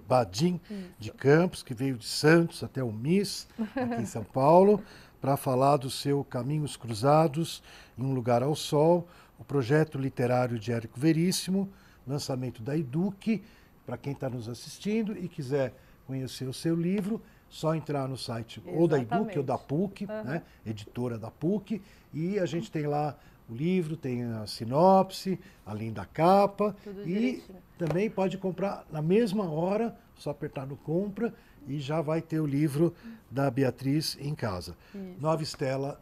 Badim 0.08 0.62
de 1.00 1.12
Campos, 1.12 1.64
que 1.64 1.74
veio 1.74 1.98
de 1.98 2.06
Santos 2.06 2.64
até 2.64 2.84
o 2.84 2.92
MIS, 2.92 3.48
aqui 3.76 4.02
em 4.02 4.06
São 4.06 4.24
Paulo, 4.24 4.84
para 5.20 5.36
falar 5.36 5.78
do 5.78 5.90
seu 5.90 6.24
Caminhos 6.24 6.78
Cruzados 6.78 7.64
em 7.98 8.04
um 8.04 8.14
Lugar 8.14 8.44
ao 8.44 8.56
Sol, 8.56 9.08
o 9.40 9.44
projeto 9.44 9.98
literário 9.98 10.60
de 10.60 10.72
Érico 10.72 11.00
Veríssimo, 11.00 11.72
lançamento 12.06 12.62
da 12.62 12.78
Eduque, 12.78 13.42
para 13.86 13.98
quem 13.98 14.14
está 14.14 14.30
nos 14.30 14.50
assistindo 14.50 15.18
e 15.18 15.28
quiser 15.28 15.74
conhecer 16.06 16.48
o 16.48 16.54
seu 16.54 16.76
livro, 16.76 17.22
só 17.50 17.74
entrar 17.74 18.08
no 18.08 18.18
site 18.18 18.60
Exatamente. 18.60 18.82
ou 18.82 18.88
da 18.88 19.00
Eduque 19.00 19.38
ou 19.38 19.44
da 19.44 19.58
PUC, 19.58 20.06
uhum. 20.06 20.24
né, 20.24 20.44
editora 20.66 21.18
da 21.18 21.32
PUC, 21.32 21.82
e 22.14 22.38
a 22.38 22.46
gente 22.46 22.70
tem 22.70 22.86
lá 22.86 23.18
o 23.50 23.54
livro, 23.54 23.98
tem 23.98 24.24
a 24.24 24.46
sinopse, 24.46 25.40
além 25.66 25.92
da 25.92 26.06
capa. 26.06 26.76
Tudo 26.84 27.02
e 27.02 27.06
direitinho. 27.06 27.58
também 27.78 28.10
pode 28.10 28.38
comprar 28.38 28.86
na 28.92 29.02
mesma 29.02 29.50
hora, 29.50 29.98
só 30.16 30.30
apertar 30.30 30.68
no 30.68 30.76
compra 30.78 31.34
e 31.68 31.80
já 31.80 32.02
vai 32.02 32.22
ter 32.22 32.40
o 32.40 32.46
livro 32.46 32.94
da 33.30 33.50
Beatriz 33.50 34.18
em 34.20 34.36
casa. 34.36 34.76
Isso. 34.94 35.16
Nova 35.20 35.42
Estela 35.42 36.00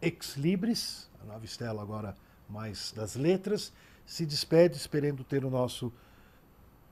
Ex 0.00 0.36
Libris, 0.36 1.10
a 1.22 1.26
Nova 1.26 1.44
Estela 1.44 1.82
agora 1.82 2.16
mais 2.48 2.92
das 2.92 3.14
letras, 3.14 3.72
se 4.06 4.24
despede 4.24 4.76
esperando 4.76 5.22
ter 5.22 5.44
o 5.44 5.50
nosso 5.50 5.92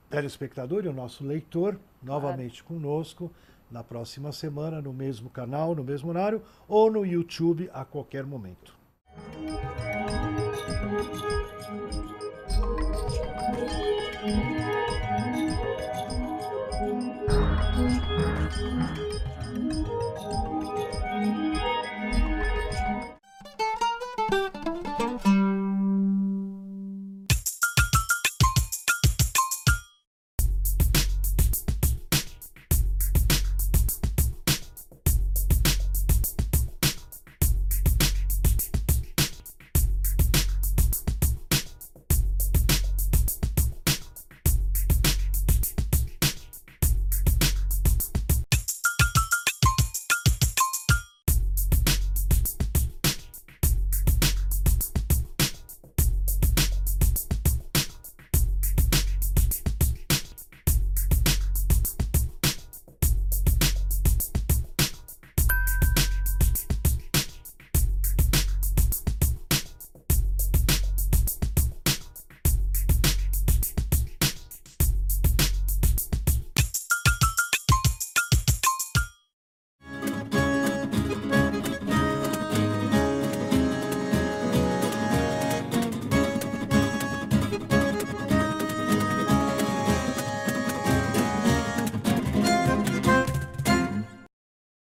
telespectador 0.09 0.85
e 0.85 0.87
o 0.87 0.93
nosso 0.93 1.23
leitor 1.23 1.79
novamente 2.01 2.63
claro. 2.63 2.81
conosco 2.81 3.31
na 3.69 3.83
próxima 3.83 4.31
semana, 4.31 4.81
no 4.81 4.93
mesmo 4.93 5.29
canal, 5.29 5.75
no 5.75 5.83
mesmo 5.83 6.09
horário 6.09 6.41
ou 6.67 6.91
no 6.91 7.05
YouTube 7.05 7.69
a 7.73 7.83
qualquer 7.83 8.25
momento. 8.25 8.77